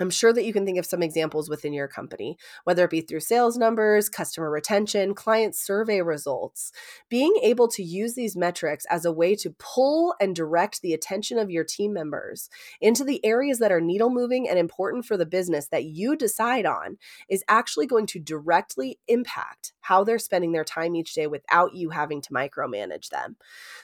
I'm 0.02 0.10
sure 0.10 0.34
that 0.34 0.46
you 0.46 0.52
can 0.52 0.66
think 0.66 0.80
of 0.80 0.86
some 0.86 1.04
examples 1.04 1.50
within 1.50 1.74
your 1.74 1.88
company, 1.88 2.38
whether 2.64 2.84
it 2.86 2.90
be 2.90 3.02
through 3.02 3.20
sales 3.20 3.58
numbers, 3.58 4.10
customer 4.10 4.50
retention, 4.50 5.14
client 5.14 5.56
survey 5.56 6.02
results. 6.02 6.72
Being 7.10 7.34
able 7.44 7.68
to 7.70 7.84
use 7.84 8.16
these 8.16 8.36
metrics 8.36 8.86
as 8.90 9.06
a 9.06 9.12
way 9.12 9.36
to 9.36 9.56
pull 9.60 10.16
and 10.20 10.36
direct 10.36 10.82
the 10.82 10.94
attention 10.94 11.38
of 11.38 11.52
your 11.52 11.64
team 11.64 11.94
members 11.94 12.50
into 12.80 13.04
the 13.04 13.24
areas 13.24 13.60
that 13.60 13.72
are 13.72 13.82
needle 13.82 14.10
moving 14.10 14.50
and 14.50 14.58
important 14.58 15.06
for 15.06 15.18
the 15.18 15.26
business 15.26 15.68
that 15.68 15.86
you 15.86 16.16
decide 16.16 16.66
on 16.66 16.98
is 17.30 17.44
actually 17.48 17.86
going 17.86 18.08
to 18.08 18.20
directly 18.20 18.98
impact 19.08 19.74
how 19.82 20.04
they're 20.04 20.20
spending 20.20 20.52
their 20.52 20.64
time 20.64 20.96
each 20.96 21.14
day 21.14 21.28
without 21.28 21.74
you 21.76 21.90
having 21.90 22.22
to 22.22 22.34
micromanage 22.34 23.10
them. 23.10 23.36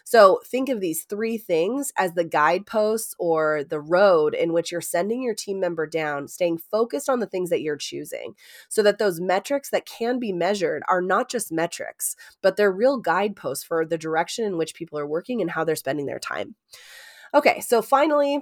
So 0.03 0.41
think 0.45 0.69
of 0.69 0.80
these 0.80 1.03
three 1.03 1.38
things 1.38 1.91
as 1.97 2.13
the 2.13 2.23
guideposts 2.23 3.13
or 3.19 3.63
the 3.63 3.80
road 3.80 4.34
in 4.34 4.53
which 4.53 4.71
you're 4.71 4.82
sending 4.82 5.21
your 5.21 5.36
team 5.36 5.60
member 5.60 5.86
down 5.86 6.06
down, 6.07 6.27
staying 6.27 6.57
focused 6.57 7.09
on 7.09 7.19
the 7.19 7.25
things 7.25 7.49
that 7.49 7.61
you're 7.61 7.77
choosing 7.77 8.35
so 8.69 8.81
that 8.83 8.99
those 8.99 9.19
metrics 9.19 9.69
that 9.69 9.85
can 9.85 10.19
be 10.19 10.31
measured 10.31 10.83
are 10.87 11.01
not 11.01 11.29
just 11.29 11.51
metrics, 11.51 12.15
but 12.41 12.55
they're 12.55 12.71
real 12.71 12.97
guideposts 12.97 13.63
for 13.63 13.85
the 13.85 13.97
direction 13.97 14.45
in 14.45 14.57
which 14.57 14.75
people 14.75 14.97
are 14.97 15.07
working 15.07 15.41
and 15.41 15.51
how 15.51 15.63
they're 15.63 15.75
spending 15.75 16.05
their 16.05 16.19
time. 16.19 16.55
Okay, 17.33 17.59
so 17.59 17.81
finally, 17.81 18.41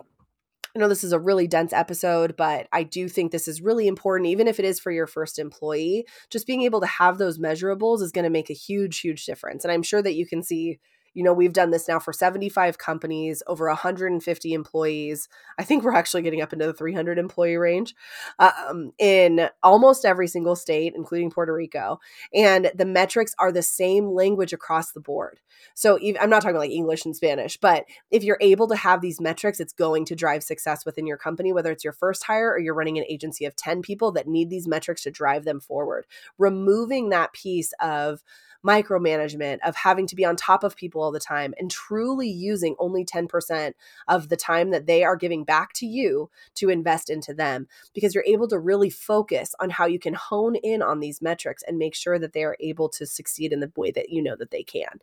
I 0.76 0.80
know 0.80 0.90
this 0.90 1.06
is 1.06 1.14
a 1.14 1.20
really 1.20 1.48
dense 1.48 1.72
episode, 1.72 2.36
but 2.36 2.68
I 2.74 2.84
do 2.84 3.08
think 3.08 3.32
this 3.32 3.48
is 3.48 3.62
really 3.62 3.88
important, 3.88 4.28
even 4.28 4.48
if 4.48 4.60
it 4.60 4.66
is 4.66 4.80
for 4.80 4.92
your 4.92 5.08
first 5.08 5.40
employee. 5.40 6.06
Just 6.30 6.46
being 6.46 6.64
able 6.64 6.82
to 6.82 6.88
have 6.88 7.18
those 7.18 7.40
measurables 7.40 8.02
is 8.02 8.12
going 8.12 8.26
to 8.26 8.30
make 8.30 8.50
a 8.50 8.54
huge, 8.54 9.00
huge 9.00 9.26
difference. 9.26 9.64
And 9.64 9.72
I'm 9.72 9.84
sure 9.84 10.02
that 10.02 10.16
you 10.16 10.28
can 10.28 10.44
see 10.44 10.80
you 11.16 11.24
know, 11.24 11.34
we've 11.34 11.54
done 11.54 11.72
this 11.72 11.88
now 11.88 11.98
for 11.98 12.14
75 12.14 12.78
companies, 12.78 13.42
over 13.48 13.68
150 13.68 14.54
employees. 14.54 15.30
I 15.58 15.64
think 15.64 15.84
we're 15.84 15.96
actually 15.96 16.22
getting 16.24 16.42
up 16.42 16.52
into 16.52 16.68
the 16.68 16.74
300 16.74 17.18
employee 17.18 17.56
range 17.56 17.96
um, 18.38 18.92
in 19.00 19.50
almost 19.64 20.06
every 20.06 20.28
single 20.28 20.58
state, 20.58 20.94
including 20.96 21.32
Puerto 21.32 21.54
Rico. 21.54 22.00
And 22.34 22.70
the 22.76 22.86
metrics 22.86 23.34
are 23.40 23.52
the 23.52 23.64
same 23.64 24.10
language 24.10 24.52
across 24.52 24.92
the 24.92 25.00
board. 25.00 25.40
So 25.74 25.98
I'm 26.20 26.30
not 26.30 26.42
talking 26.42 26.58
like 26.58 26.72
English 26.72 27.06
and 27.06 27.16
Spanish, 27.16 27.58
but 27.58 27.86
if 28.12 28.24
you're 28.24 28.38
able 28.42 28.68
to 28.68 28.76
have 28.76 29.00
these 29.00 29.22
metrics, 29.22 29.62
it's 29.62 29.74
going 29.74 30.04
to 30.06 30.16
drive 30.16 30.44
success 30.44 30.86
within 30.86 31.08
your 31.08 31.18
company, 31.18 31.54
whether 31.54 31.72
it's 31.72 31.86
your 31.86 31.94
first 31.94 32.26
hire 32.26 32.52
or 32.52 32.60
you're 32.60 32.74
running 32.74 32.98
an 32.98 33.06
agency 33.08 33.46
of 33.46 33.56
10 33.56 33.82
people 33.82 34.12
that 34.12 34.28
need 34.28 34.50
these 34.50 34.68
metrics 34.68 35.04
to 35.04 35.12
drive 35.12 35.46
them 35.46 35.62
forward. 35.62 36.06
Removing 36.38 37.10
that 37.10 37.32
piece 37.32 37.74
of 37.80 38.22
micromanagement, 38.66 39.60
of 39.64 39.76
having 39.76 40.08
to 40.08 40.16
be 40.16 40.26
on 40.26 40.36
top 40.36 40.64
of 40.64 40.76
people 40.76 41.02
all 41.02 41.12
the 41.12 41.20
time, 41.20 41.54
and 41.58 41.70
truly 41.70 42.28
using 42.28 42.76
only 42.80 43.06
10% 43.06 43.74
of 44.08 44.30
the 44.30 44.38
time 44.38 44.72
that 44.72 44.88
they 44.88 45.04
are 45.04 45.16
giving 45.16 45.44
back 45.44 45.74
to 45.74 45.86
you 45.86 46.30
to 46.56 46.70
invest 46.70 47.10
into 47.10 47.34
them 47.34 47.68
because 47.94 48.16
you're 48.16 48.24
able 48.26 48.48
to 48.48 48.60
really 48.60 48.90
focus 48.90 49.54
on 49.60 49.70
how 49.70 49.86
you 49.86 50.00
can 50.00 50.14
hone 50.14 50.56
in 50.56 50.82
on 50.82 51.00
these 51.00 51.22
metrics 51.22 51.64
and 51.68 51.78
make 51.78 51.96
sure 51.96 52.18
that 52.20 52.34
they 52.34 52.44
are 52.44 52.58
able 52.60 52.90
to 52.90 53.06
succeed 53.06 53.54
in 53.54 53.60
the 53.60 53.72
way 53.76 53.92
that 53.92 54.10
you 54.10 54.22
know 54.22 54.36
that 54.36 54.52
they 54.52 54.64
can. 54.64 55.00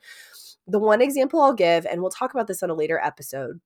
The 0.66 0.79
one 0.79 1.03
example 1.03 1.40
I'll 1.40 1.55
give, 1.55 1.87
and 1.87 2.01
we'll 2.01 2.11
talk 2.11 2.35
about 2.35 2.46
this 2.46 2.62
on 2.62 2.70
a 2.70 2.75
later 2.75 3.01
episode, 3.03 3.61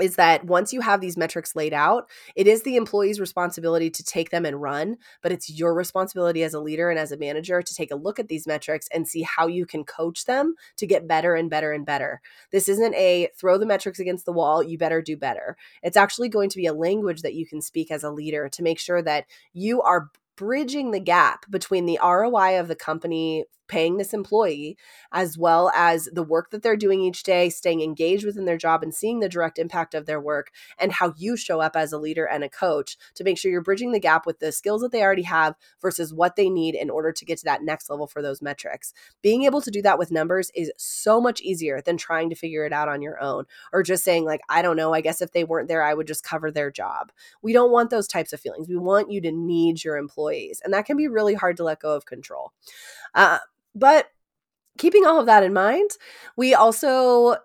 is 0.00 0.16
that 0.16 0.44
once 0.44 0.72
you 0.72 0.80
have 0.80 1.00
these 1.00 1.16
metrics 1.16 1.54
laid 1.54 1.74
out, 1.74 2.08
it 2.34 2.46
is 2.46 2.62
the 2.62 2.76
employee's 2.76 3.20
responsibility 3.20 3.90
to 3.90 4.02
take 4.02 4.30
them 4.30 4.46
and 4.46 4.60
run, 4.60 4.96
but 5.22 5.32
it's 5.32 5.50
your 5.50 5.74
responsibility 5.74 6.42
as 6.42 6.54
a 6.54 6.60
leader 6.60 6.90
and 6.90 6.98
as 6.98 7.12
a 7.12 7.18
manager 7.18 7.60
to 7.60 7.74
take 7.74 7.90
a 7.90 7.96
look 7.96 8.18
at 8.18 8.28
these 8.28 8.46
metrics 8.46 8.88
and 8.92 9.06
see 9.06 9.22
how 9.22 9.46
you 9.46 9.66
can 9.66 9.84
coach 9.84 10.24
them 10.24 10.54
to 10.76 10.86
get 10.86 11.06
better 11.06 11.34
and 11.34 11.50
better 11.50 11.72
and 11.72 11.84
better. 11.84 12.20
This 12.50 12.68
isn't 12.68 12.94
a 12.94 13.28
throw 13.38 13.58
the 13.58 13.66
metrics 13.66 13.98
against 13.98 14.24
the 14.24 14.32
wall, 14.32 14.62
you 14.62 14.78
better 14.78 15.02
do 15.02 15.16
better. 15.16 15.56
It's 15.82 15.96
actually 15.96 16.30
going 16.30 16.48
to 16.50 16.56
be 16.56 16.66
a 16.66 16.74
language 16.74 17.22
that 17.22 17.34
you 17.34 17.46
can 17.46 17.60
speak 17.60 17.90
as 17.90 18.02
a 18.02 18.10
leader 18.10 18.48
to 18.48 18.62
make 18.62 18.78
sure 18.78 19.02
that 19.02 19.26
you 19.52 19.82
are 19.82 20.10
bridging 20.36 20.90
the 20.90 21.00
gap 21.00 21.44
between 21.50 21.86
the 21.86 21.98
ROI 22.02 22.58
of 22.58 22.68
the 22.68 22.74
company 22.74 23.44
paying 23.72 23.96
this 23.96 24.12
employee, 24.12 24.76
as 25.12 25.38
well 25.38 25.72
as 25.74 26.04
the 26.12 26.22
work 26.22 26.50
that 26.50 26.62
they're 26.62 26.76
doing 26.76 27.00
each 27.00 27.22
day, 27.22 27.48
staying 27.48 27.80
engaged 27.80 28.26
within 28.26 28.44
their 28.44 28.58
job 28.58 28.82
and 28.82 28.94
seeing 28.94 29.20
the 29.20 29.30
direct 29.30 29.58
impact 29.58 29.94
of 29.94 30.04
their 30.04 30.20
work, 30.20 30.50
and 30.78 30.92
how 30.92 31.14
you 31.16 31.38
show 31.38 31.58
up 31.58 31.74
as 31.74 31.90
a 31.90 31.96
leader 31.98 32.26
and 32.26 32.44
a 32.44 32.50
coach 32.50 32.98
to 33.14 33.24
make 33.24 33.38
sure 33.38 33.50
you're 33.50 33.62
bridging 33.62 33.92
the 33.92 33.98
gap 33.98 34.26
with 34.26 34.40
the 34.40 34.52
skills 34.52 34.82
that 34.82 34.92
they 34.92 35.02
already 35.02 35.22
have 35.22 35.54
versus 35.80 36.12
what 36.12 36.36
they 36.36 36.50
need 36.50 36.74
in 36.74 36.90
order 36.90 37.12
to 37.12 37.24
get 37.24 37.38
to 37.38 37.44
that 37.46 37.62
next 37.62 37.88
level 37.88 38.06
for 38.06 38.20
those 38.20 38.42
metrics. 38.42 38.92
Being 39.22 39.44
able 39.44 39.62
to 39.62 39.70
do 39.70 39.80
that 39.80 39.98
with 39.98 40.12
numbers 40.12 40.50
is 40.54 40.70
so 40.76 41.18
much 41.18 41.40
easier 41.40 41.80
than 41.80 41.96
trying 41.96 42.28
to 42.28 42.36
figure 42.36 42.66
it 42.66 42.74
out 42.74 42.90
on 42.90 43.00
your 43.00 43.18
own 43.22 43.46
or 43.72 43.82
just 43.82 44.04
saying, 44.04 44.26
like, 44.26 44.42
I 44.50 44.60
don't 44.60 44.76
know, 44.76 44.92
I 44.92 45.00
guess 45.00 45.22
if 45.22 45.32
they 45.32 45.44
weren't 45.44 45.68
there, 45.68 45.82
I 45.82 45.94
would 45.94 46.06
just 46.06 46.24
cover 46.24 46.50
their 46.50 46.70
job. 46.70 47.10
We 47.40 47.54
don't 47.54 47.72
want 47.72 47.88
those 47.88 48.06
types 48.06 48.34
of 48.34 48.40
feelings. 48.40 48.68
We 48.68 48.76
want 48.76 49.10
you 49.10 49.22
to 49.22 49.32
need 49.32 49.82
your 49.82 49.96
employees, 49.96 50.60
and 50.62 50.74
that 50.74 50.84
can 50.84 50.98
be 50.98 51.08
really 51.08 51.32
hard 51.32 51.56
to 51.56 51.64
let 51.64 51.80
go 51.80 51.96
of 51.96 52.04
control. 52.04 52.52
Uh, 53.14 53.38
but 53.74 54.08
keeping 54.78 55.06
all 55.06 55.20
of 55.20 55.26
that 55.26 55.44
in 55.44 55.52
mind, 55.52 55.90
we 56.36 56.54
also, 56.54 57.36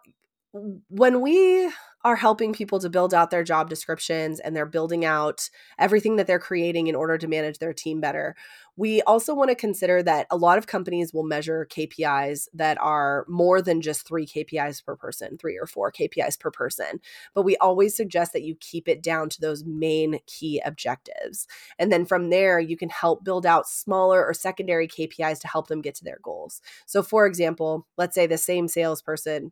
when 0.89 1.21
we 1.21 1.71
are 2.03 2.15
helping 2.15 2.53
people 2.53 2.79
to 2.79 2.89
build 2.89 3.13
out 3.13 3.31
their 3.31 3.43
job 3.43 3.69
descriptions 3.69 4.39
and 4.39 4.55
they're 4.55 4.65
building 4.65 5.03
out 5.03 5.49
everything 5.79 6.15
that 6.15 6.27
they're 6.27 6.39
creating 6.39 6.87
in 6.87 6.95
order 6.95 7.17
to 7.17 7.27
manage 7.27 7.57
their 7.59 7.73
team 7.73 7.99
better. 7.99 8.35
We 8.75 9.01
also 9.01 9.33
want 9.33 9.49
to 9.49 9.55
consider 9.55 10.03
that 10.03 10.27
a 10.29 10.37
lot 10.37 10.59
of 10.59 10.67
companies 10.67 11.11
will 11.11 11.23
measure 11.23 11.67
KPIs 11.69 12.47
that 12.53 12.77
are 12.79 13.25
more 13.27 13.59
than 13.59 13.81
just 13.81 14.07
three 14.07 14.27
KPIs 14.27 14.85
per 14.85 14.95
person, 14.95 15.37
three 15.37 15.57
or 15.57 15.65
four 15.65 15.91
KPIs 15.91 16.39
per 16.39 16.51
person. 16.51 16.99
But 17.33 17.41
we 17.41 17.57
always 17.57 17.95
suggest 17.95 18.33
that 18.33 18.43
you 18.43 18.55
keep 18.59 18.87
it 18.87 19.01
down 19.01 19.29
to 19.29 19.41
those 19.41 19.65
main 19.65 20.19
key 20.27 20.61
objectives. 20.63 21.47
And 21.79 21.91
then 21.91 22.05
from 22.05 22.29
there, 22.29 22.59
you 22.59 22.77
can 22.77 22.89
help 22.89 23.23
build 23.23 23.47
out 23.47 23.67
smaller 23.67 24.23
or 24.23 24.35
secondary 24.35 24.87
KPIs 24.87 25.39
to 25.39 25.47
help 25.47 25.67
them 25.67 25.81
get 25.81 25.95
to 25.95 26.03
their 26.03 26.19
goals. 26.21 26.61
So, 26.85 27.01
for 27.01 27.25
example, 27.25 27.87
let's 27.97 28.13
say 28.13 28.27
the 28.27 28.37
same 28.37 28.67
salesperson 28.67 29.51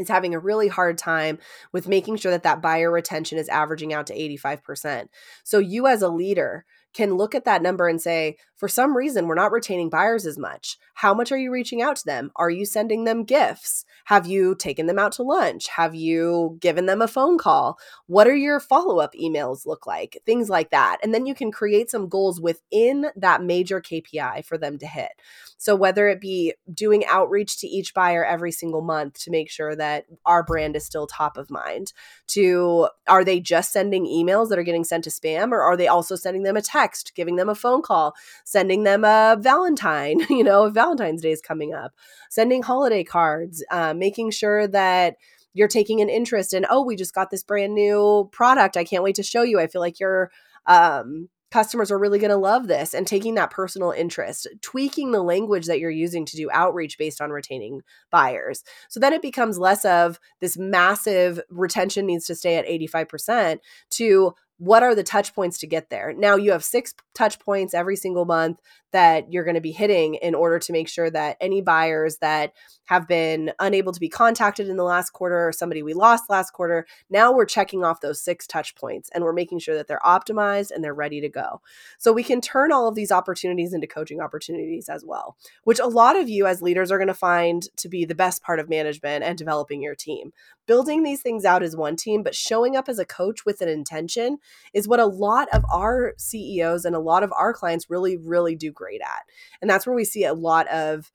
is 0.00 0.08
having 0.08 0.34
a 0.34 0.38
really 0.38 0.68
hard 0.68 0.98
time 0.98 1.38
with 1.72 1.88
making 1.88 2.16
sure 2.16 2.32
that 2.32 2.42
that 2.42 2.62
buyer 2.62 2.90
retention 2.90 3.38
is 3.38 3.48
averaging 3.48 3.92
out 3.92 4.06
to 4.08 4.14
85%. 4.14 5.08
So 5.44 5.58
you 5.58 5.86
as 5.86 6.02
a 6.02 6.08
leader 6.08 6.64
can 6.92 7.14
look 7.14 7.34
at 7.34 7.44
that 7.44 7.62
number 7.62 7.88
and 7.88 8.00
say, 8.00 8.36
for 8.56 8.68
some 8.68 8.96
reason, 8.96 9.26
we're 9.26 9.34
not 9.34 9.52
retaining 9.52 9.88
buyers 9.88 10.26
as 10.26 10.36
much. 10.36 10.76
How 10.94 11.14
much 11.14 11.32
are 11.32 11.38
you 11.38 11.50
reaching 11.50 11.80
out 11.80 11.96
to 11.96 12.04
them? 12.04 12.30
Are 12.36 12.50
you 12.50 12.66
sending 12.66 13.04
them 13.04 13.24
gifts? 13.24 13.86
Have 14.04 14.26
you 14.26 14.54
taken 14.54 14.84
them 14.86 14.98
out 14.98 15.12
to 15.12 15.22
lunch? 15.22 15.68
Have 15.68 15.94
you 15.94 16.58
given 16.60 16.84
them 16.84 17.00
a 17.00 17.08
phone 17.08 17.38
call? 17.38 17.78
What 18.06 18.26
are 18.26 18.36
your 18.36 18.60
follow 18.60 18.98
up 18.98 19.14
emails 19.14 19.64
look 19.64 19.86
like? 19.86 20.18
Things 20.26 20.50
like 20.50 20.70
that. 20.70 20.98
And 21.02 21.14
then 21.14 21.24
you 21.24 21.34
can 21.34 21.50
create 21.50 21.90
some 21.90 22.08
goals 22.08 22.40
within 22.40 23.06
that 23.16 23.42
major 23.42 23.80
KPI 23.80 24.44
for 24.44 24.58
them 24.58 24.76
to 24.78 24.86
hit. 24.86 25.12
So, 25.56 25.76
whether 25.76 26.08
it 26.08 26.22
be 26.22 26.54
doing 26.72 27.04
outreach 27.06 27.58
to 27.60 27.66
each 27.66 27.92
buyer 27.92 28.24
every 28.24 28.50
single 28.50 28.80
month 28.80 29.22
to 29.24 29.30
make 29.30 29.50
sure 29.50 29.76
that 29.76 30.06
our 30.24 30.42
brand 30.42 30.74
is 30.74 30.86
still 30.86 31.06
top 31.06 31.36
of 31.36 31.50
mind, 31.50 31.92
to 32.28 32.88
are 33.06 33.24
they 33.24 33.40
just 33.40 33.70
sending 33.70 34.06
emails 34.06 34.48
that 34.48 34.58
are 34.58 34.62
getting 34.62 34.84
sent 34.84 35.04
to 35.04 35.10
spam, 35.10 35.52
or 35.52 35.60
are 35.60 35.76
they 35.76 35.86
also 35.86 36.16
sending 36.16 36.44
them 36.44 36.56
a 36.56 36.62
text, 36.62 36.79
giving 37.14 37.36
them 37.36 37.48
a 37.48 37.54
phone 37.54 37.82
call, 37.82 38.14
sending 38.44 38.84
them 38.84 39.04
a 39.04 39.36
Valentine, 39.38 40.20
you 40.30 40.44
know, 40.44 40.68
Valentine's 40.70 41.22
Day 41.22 41.32
is 41.32 41.40
coming 41.40 41.74
up, 41.74 41.92
sending 42.30 42.62
holiday 42.62 43.04
cards, 43.04 43.64
uh, 43.70 43.94
making 43.94 44.30
sure 44.30 44.66
that 44.68 45.16
you're 45.52 45.68
taking 45.68 46.00
an 46.00 46.08
interest 46.08 46.54
in, 46.54 46.64
oh, 46.70 46.84
we 46.84 46.96
just 46.96 47.14
got 47.14 47.30
this 47.30 47.42
brand 47.42 47.74
new 47.74 48.28
product. 48.32 48.76
I 48.76 48.84
can't 48.84 49.02
wait 49.02 49.16
to 49.16 49.22
show 49.22 49.42
you. 49.42 49.58
I 49.58 49.66
feel 49.66 49.80
like 49.80 49.98
you're 49.98 50.30
um, 50.66 51.28
customers 51.50 51.90
are 51.90 51.98
really 51.98 52.18
going 52.18 52.30
to 52.30 52.36
love 52.36 52.68
this 52.68 52.94
and 52.94 53.06
taking 53.06 53.34
that 53.34 53.50
personal 53.50 53.90
interest, 53.90 54.46
tweaking 54.62 55.10
the 55.10 55.22
language 55.22 55.66
that 55.66 55.80
you're 55.80 55.90
using 55.90 56.24
to 56.24 56.36
do 56.36 56.48
outreach 56.52 56.96
based 56.96 57.20
on 57.20 57.30
retaining 57.30 57.82
buyers. 58.10 58.62
So 58.88 59.00
then 59.00 59.12
it 59.12 59.22
becomes 59.22 59.58
less 59.58 59.84
of 59.84 60.20
this 60.40 60.56
massive 60.56 61.40
retention 61.50 62.06
needs 62.06 62.26
to 62.26 62.34
stay 62.34 62.56
at 62.56 62.66
85% 62.66 63.58
to 63.90 64.34
what 64.60 64.82
are 64.82 64.94
the 64.94 65.02
touch 65.02 65.34
points 65.34 65.56
to 65.56 65.66
get 65.66 65.88
there? 65.88 66.12
Now 66.12 66.36
you 66.36 66.52
have 66.52 66.62
six 66.62 66.94
touch 67.14 67.40
points 67.40 67.72
every 67.72 67.96
single 67.96 68.26
month 68.26 68.60
that 68.92 69.32
you're 69.32 69.44
going 69.44 69.54
to 69.54 69.60
be 69.60 69.72
hitting 69.72 70.16
in 70.16 70.34
order 70.34 70.58
to 70.58 70.72
make 70.72 70.86
sure 70.86 71.10
that 71.10 71.38
any 71.40 71.62
buyers 71.62 72.18
that 72.18 72.52
have 72.84 73.08
been 73.08 73.52
unable 73.58 73.92
to 73.92 74.00
be 74.00 74.08
contacted 74.08 74.68
in 74.68 74.76
the 74.76 74.84
last 74.84 75.10
quarter 75.10 75.48
or 75.48 75.52
somebody 75.52 75.82
we 75.82 75.94
lost 75.94 76.28
last 76.28 76.50
quarter, 76.50 76.86
now 77.08 77.32
we're 77.32 77.46
checking 77.46 77.84
off 77.84 78.02
those 78.02 78.22
six 78.22 78.46
touch 78.46 78.74
points 78.74 79.08
and 79.14 79.24
we're 79.24 79.32
making 79.32 79.60
sure 79.60 79.76
that 79.76 79.86
they're 79.86 80.00
optimized 80.04 80.72
and 80.72 80.84
they're 80.84 80.92
ready 80.92 81.22
to 81.22 81.28
go. 81.30 81.62
So 81.98 82.12
we 82.12 82.24
can 82.24 82.42
turn 82.42 82.70
all 82.70 82.86
of 82.86 82.94
these 82.94 83.12
opportunities 83.12 83.72
into 83.72 83.86
coaching 83.86 84.20
opportunities 84.20 84.90
as 84.90 85.04
well, 85.06 85.36
which 85.64 85.80
a 85.80 85.86
lot 85.86 86.18
of 86.18 86.28
you 86.28 86.46
as 86.46 86.60
leaders 86.60 86.90
are 86.90 86.98
going 86.98 87.08
to 87.08 87.14
find 87.14 87.66
to 87.78 87.88
be 87.88 88.04
the 88.04 88.14
best 88.14 88.42
part 88.42 88.60
of 88.60 88.68
management 88.68 89.24
and 89.24 89.38
developing 89.38 89.80
your 89.80 89.94
team. 89.94 90.32
Building 90.70 91.02
these 91.02 91.20
things 91.20 91.44
out 91.44 91.64
as 91.64 91.74
one 91.74 91.96
team, 91.96 92.22
but 92.22 92.32
showing 92.32 92.76
up 92.76 92.88
as 92.88 93.00
a 93.00 93.04
coach 93.04 93.44
with 93.44 93.60
an 93.60 93.68
intention 93.68 94.38
is 94.72 94.86
what 94.86 95.00
a 95.00 95.04
lot 95.04 95.48
of 95.52 95.64
our 95.68 96.14
CEOs 96.16 96.84
and 96.84 96.94
a 96.94 97.00
lot 97.00 97.24
of 97.24 97.32
our 97.32 97.52
clients 97.52 97.90
really, 97.90 98.16
really 98.16 98.54
do 98.54 98.70
great 98.70 99.00
at. 99.00 99.24
And 99.60 99.68
that's 99.68 99.84
where 99.84 99.96
we 99.96 100.04
see 100.04 100.22
a 100.22 100.32
lot 100.32 100.68
of 100.68 101.10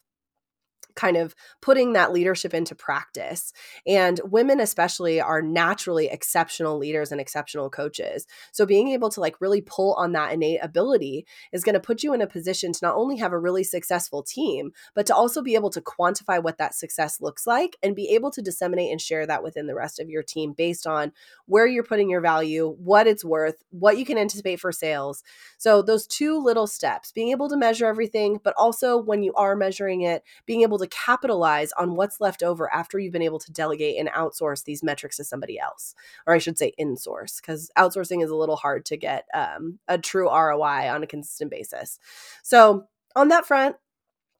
kind 0.95 1.17
of 1.17 1.35
putting 1.61 1.93
that 1.93 2.13
leadership 2.13 2.53
into 2.53 2.75
practice. 2.75 3.51
And 3.87 4.19
women, 4.23 4.59
especially, 4.59 5.19
are 5.19 5.41
naturally 5.41 6.07
exceptional 6.07 6.77
leaders 6.77 7.11
and 7.11 7.19
exceptional 7.19 7.69
coaches. 7.69 8.25
So 8.51 8.65
being 8.65 8.89
able 8.89 9.09
to 9.09 9.19
like 9.19 9.41
really 9.41 9.61
pull 9.61 9.93
on 9.95 10.13
that 10.13 10.33
innate 10.33 10.59
ability 10.61 11.25
is 11.51 11.63
going 11.63 11.73
to 11.73 11.79
put 11.79 12.03
you 12.03 12.13
in 12.13 12.21
a 12.21 12.27
position 12.27 12.71
to 12.73 12.79
not 12.81 12.95
only 12.95 13.17
have 13.17 13.33
a 13.33 13.39
really 13.39 13.63
successful 13.63 14.23
team, 14.23 14.71
but 14.93 15.05
to 15.07 15.15
also 15.15 15.41
be 15.41 15.55
able 15.55 15.69
to 15.71 15.81
quantify 15.81 16.41
what 16.41 16.57
that 16.57 16.75
success 16.75 17.21
looks 17.21 17.47
like 17.47 17.77
and 17.83 17.95
be 17.95 18.09
able 18.09 18.31
to 18.31 18.41
disseminate 18.41 18.91
and 18.91 19.01
share 19.01 19.25
that 19.25 19.43
within 19.43 19.67
the 19.67 19.75
rest 19.75 19.99
of 19.99 20.09
your 20.09 20.23
team 20.23 20.53
based 20.53 20.87
on 20.87 21.11
where 21.45 21.67
you're 21.67 21.83
putting 21.83 22.09
your 22.09 22.21
value, 22.21 22.75
what 22.79 23.07
it's 23.07 23.25
worth, 23.25 23.63
what 23.71 23.97
you 23.97 24.05
can 24.05 24.17
anticipate 24.17 24.59
for 24.59 24.71
sales. 24.71 25.23
So 25.57 25.81
those 25.81 26.07
two 26.07 26.37
little 26.37 26.67
steps, 26.67 27.11
being 27.11 27.29
able 27.29 27.49
to 27.49 27.57
measure 27.57 27.85
everything, 27.85 28.39
but 28.43 28.53
also 28.57 28.97
when 28.97 29.23
you 29.23 29.33
are 29.35 29.55
measuring 29.55 30.01
it, 30.01 30.23
being 30.45 30.61
able 30.61 30.74
to 30.79 30.85
to 30.85 30.95
capitalize 30.95 31.71
on 31.73 31.95
what's 31.95 32.21
left 32.21 32.43
over 32.43 32.73
after 32.73 32.99
you've 32.99 33.13
been 33.13 33.21
able 33.21 33.39
to 33.39 33.51
delegate 33.51 33.97
and 33.99 34.09
outsource 34.09 34.63
these 34.63 34.83
metrics 34.83 35.17
to 35.17 35.23
somebody 35.23 35.59
else, 35.59 35.95
or 36.25 36.33
I 36.33 36.37
should 36.37 36.57
say 36.57 36.73
insource, 36.79 37.41
because 37.41 37.71
outsourcing 37.77 38.23
is 38.23 38.29
a 38.29 38.35
little 38.35 38.55
hard 38.55 38.85
to 38.85 38.97
get 38.97 39.25
um, 39.33 39.79
a 39.87 39.97
true 39.97 40.29
ROI 40.29 40.89
on 40.89 41.03
a 41.03 41.07
consistent 41.07 41.51
basis. 41.51 41.99
So, 42.43 42.85
on 43.15 43.29
that 43.29 43.45
front, 43.45 43.77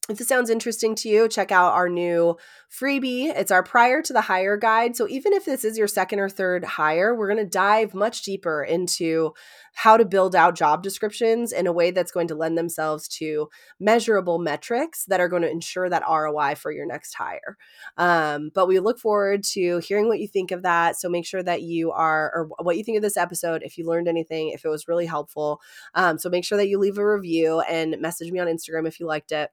if 0.07 0.19
this 0.19 0.27
sounds 0.27 0.51
interesting 0.51 0.93
to 0.93 1.09
you, 1.09 1.27
check 1.27 1.51
out 1.51 1.73
our 1.73 1.89
new 1.89 2.37
freebie. 2.69 3.25
It's 3.25 3.49
our 3.49 3.63
prior 3.63 4.03
to 4.03 4.13
the 4.13 4.21
hire 4.21 4.55
guide. 4.55 4.95
So, 4.95 5.07
even 5.07 5.33
if 5.33 5.45
this 5.45 5.65
is 5.65 5.79
your 5.79 5.87
second 5.87 6.19
or 6.19 6.29
third 6.29 6.63
hire, 6.63 7.15
we're 7.15 7.27
going 7.27 7.43
to 7.43 7.49
dive 7.49 7.95
much 7.95 8.21
deeper 8.21 8.63
into 8.63 9.33
how 9.73 9.97
to 9.97 10.05
build 10.05 10.35
out 10.35 10.55
job 10.55 10.83
descriptions 10.83 11.51
in 11.51 11.65
a 11.65 11.73
way 11.73 11.89
that's 11.89 12.11
going 12.11 12.27
to 12.27 12.35
lend 12.35 12.55
themselves 12.55 13.07
to 13.07 13.49
measurable 13.79 14.37
metrics 14.37 15.05
that 15.05 15.19
are 15.19 15.27
going 15.27 15.41
to 15.41 15.49
ensure 15.49 15.89
that 15.89 16.03
ROI 16.07 16.53
for 16.55 16.71
your 16.71 16.85
next 16.85 17.15
hire. 17.15 17.57
Um, 17.97 18.51
but 18.53 18.67
we 18.67 18.79
look 18.79 18.99
forward 18.99 19.43
to 19.53 19.79
hearing 19.79 20.07
what 20.07 20.19
you 20.19 20.27
think 20.27 20.51
of 20.51 20.61
that. 20.61 20.97
So, 20.97 21.09
make 21.09 21.25
sure 21.25 21.41
that 21.41 21.63
you 21.63 21.91
are, 21.91 22.31
or 22.35 22.49
what 22.63 22.77
you 22.77 22.83
think 22.83 22.97
of 22.97 23.01
this 23.01 23.17
episode, 23.17 23.63
if 23.63 23.75
you 23.75 23.87
learned 23.87 24.07
anything, 24.07 24.49
if 24.49 24.65
it 24.65 24.69
was 24.69 24.87
really 24.87 25.07
helpful. 25.07 25.61
Um, 25.95 26.19
so, 26.19 26.29
make 26.29 26.45
sure 26.45 26.59
that 26.59 26.67
you 26.67 26.77
leave 26.77 26.99
a 26.99 27.13
review 27.15 27.61
and 27.61 27.99
message 27.99 28.31
me 28.31 28.39
on 28.39 28.45
Instagram 28.45 28.87
if 28.87 28.99
you 28.99 29.07
liked 29.07 29.31
it 29.31 29.49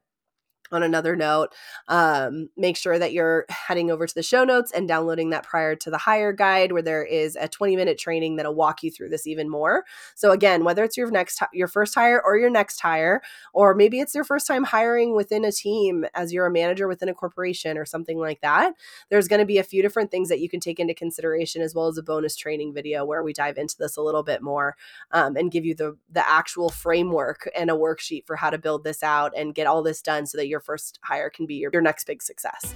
on 0.73 0.83
another 0.83 1.15
note, 1.15 1.53
um, 1.87 2.49
make 2.57 2.77
sure 2.77 2.97
that 2.97 3.13
you're 3.13 3.45
heading 3.49 3.91
over 3.91 4.07
to 4.07 4.15
the 4.15 4.23
show 4.23 4.43
notes 4.43 4.71
and 4.71 4.87
downloading 4.87 5.29
that 5.29 5.43
prior 5.43 5.75
to 5.75 5.89
the 5.89 5.97
hire 5.97 6.33
guide, 6.33 6.71
where 6.71 6.81
there 6.81 7.03
is 7.03 7.37
a 7.39 7.47
20 7.47 7.75
minute 7.75 7.97
training 7.97 8.35
that'll 8.35 8.55
walk 8.55 8.83
you 8.83 8.91
through 8.91 9.09
this 9.09 9.27
even 9.27 9.49
more. 9.49 9.85
So 10.15 10.31
again, 10.31 10.63
whether 10.63 10.83
it's 10.83 10.97
your 10.97 11.09
next 11.11 11.41
your 11.53 11.67
first 11.67 11.95
hire 11.95 12.21
or 12.23 12.37
your 12.37 12.49
next 12.49 12.79
hire, 12.79 13.21
or 13.53 13.73
maybe 13.75 13.99
it's 13.99 14.15
your 14.15 14.23
first 14.23 14.47
time 14.47 14.63
hiring 14.63 15.15
within 15.15 15.45
a 15.45 15.51
team 15.51 16.05
as 16.13 16.33
you're 16.33 16.45
a 16.45 16.51
manager 16.51 16.87
within 16.87 17.09
a 17.09 17.13
corporation 17.13 17.77
or 17.77 17.85
something 17.85 18.17
like 18.17 18.41
that, 18.41 18.73
there's 19.09 19.27
going 19.27 19.39
to 19.39 19.45
be 19.45 19.57
a 19.57 19.63
few 19.63 19.81
different 19.81 20.11
things 20.11 20.29
that 20.29 20.39
you 20.39 20.49
can 20.49 20.59
take 20.59 20.79
into 20.79 20.93
consideration, 20.93 21.61
as 21.61 21.75
well 21.75 21.87
as 21.87 21.97
a 21.97 22.03
bonus 22.03 22.35
training 22.35 22.73
video 22.73 23.05
where 23.05 23.23
we 23.23 23.33
dive 23.33 23.57
into 23.57 23.75
this 23.77 23.97
a 23.97 24.01
little 24.01 24.23
bit 24.23 24.41
more 24.41 24.75
um, 25.11 25.35
and 25.35 25.51
give 25.51 25.65
you 25.65 25.75
the 25.75 25.97
the 26.11 26.27
actual 26.29 26.69
framework 26.69 27.49
and 27.55 27.69
a 27.69 27.73
worksheet 27.73 28.25
for 28.25 28.35
how 28.35 28.49
to 28.49 28.57
build 28.57 28.83
this 28.83 29.03
out 29.03 29.33
and 29.35 29.55
get 29.55 29.67
all 29.67 29.83
this 29.83 30.01
done 30.01 30.25
so 30.25 30.37
that 30.37 30.47
your 30.47 30.59
first 30.63 30.99
hire 31.03 31.29
can 31.29 31.45
be 31.45 31.55
your, 31.55 31.71
your 31.73 31.81
next 31.81 32.05
big 32.05 32.21
success. 32.21 32.73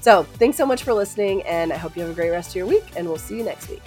So, 0.00 0.22
thanks 0.22 0.56
so 0.56 0.66
much 0.66 0.82
for 0.82 0.94
listening, 0.94 1.42
and 1.42 1.72
I 1.72 1.76
hope 1.76 1.96
you 1.96 2.02
have 2.02 2.10
a 2.10 2.14
great 2.14 2.30
rest 2.30 2.50
of 2.50 2.56
your 2.56 2.66
week, 2.66 2.84
and 2.96 3.06
we'll 3.06 3.18
see 3.18 3.36
you 3.36 3.44
next 3.44 3.68
week. 3.68 3.82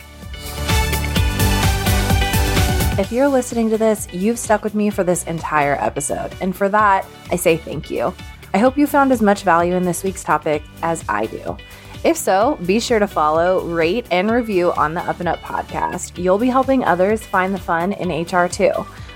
If 3.00 3.12
you're 3.12 3.28
listening 3.28 3.72
to 3.72 3.78
this, 3.78 4.08
you've 4.14 4.38
stuck 4.38 4.64
with 4.64 4.76
me 4.76 4.92
for 4.92 5.04
this 5.04 5.24
entire 5.24 5.76
episode, 5.76 6.32
and 6.42 6.56
for 6.56 6.70
that, 6.70 7.06
I 7.32 7.36
say 7.36 7.58
thank 7.58 7.90
you. 7.90 8.14
I 8.54 8.60
hope 8.60 8.78
you 8.78 8.86
found 8.86 9.12
as 9.12 9.22
much 9.22 9.42
value 9.42 9.74
in 9.74 9.84
this 9.84 10.04
week's 10.04 10.24
topic 10.24 10.62
as 10.84 11.04
I 11.10 11.26
do. 11.26 11.58
If 12.04 12.18
so, 12.18 12.60
be 12.66 12.80
sure 12.80 13.00
to 13.00 13.08
follow, 13.08 13.62
rate, 13.62 14.06
and 14.12 14.30
review 14.30 14.74
on 14.74 14.94
the 14.94 15.02
Up 15.02 15.22
and 15.22 15.30
Up 15.30 15.40
podcast. 15.40 16.22
You'll 16.22 16.38
be 16.38 16.50
helping 16.50 16.84
others 16.84 17.24
find 17.24 17.54
the 17.54 17.60
fun 17.60 17.94
in 17.94 18.10
HR 18.10 18.48
too. 18.48 18.74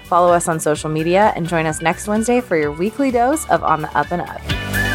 Follow 0.07 0.31
us 0.31 0.47
on 0.47 0.57
social 0.57 0.89
media 0.89 1.33
and 1.35 1.49
join 1.49 1.65
us 1.65 1.81
next 1.81 2.07
Wednesday 2.07 2.39
for 2.39 2.55
your 2.55 2.71
weekly 2.71 3.11
dose 3.11 3.47
of 3.49 3.61
On 3.61 3.81
the 3.81 3.97
Up 3.97 4.09
and 4.11 4.21
Up. 4.21 4.86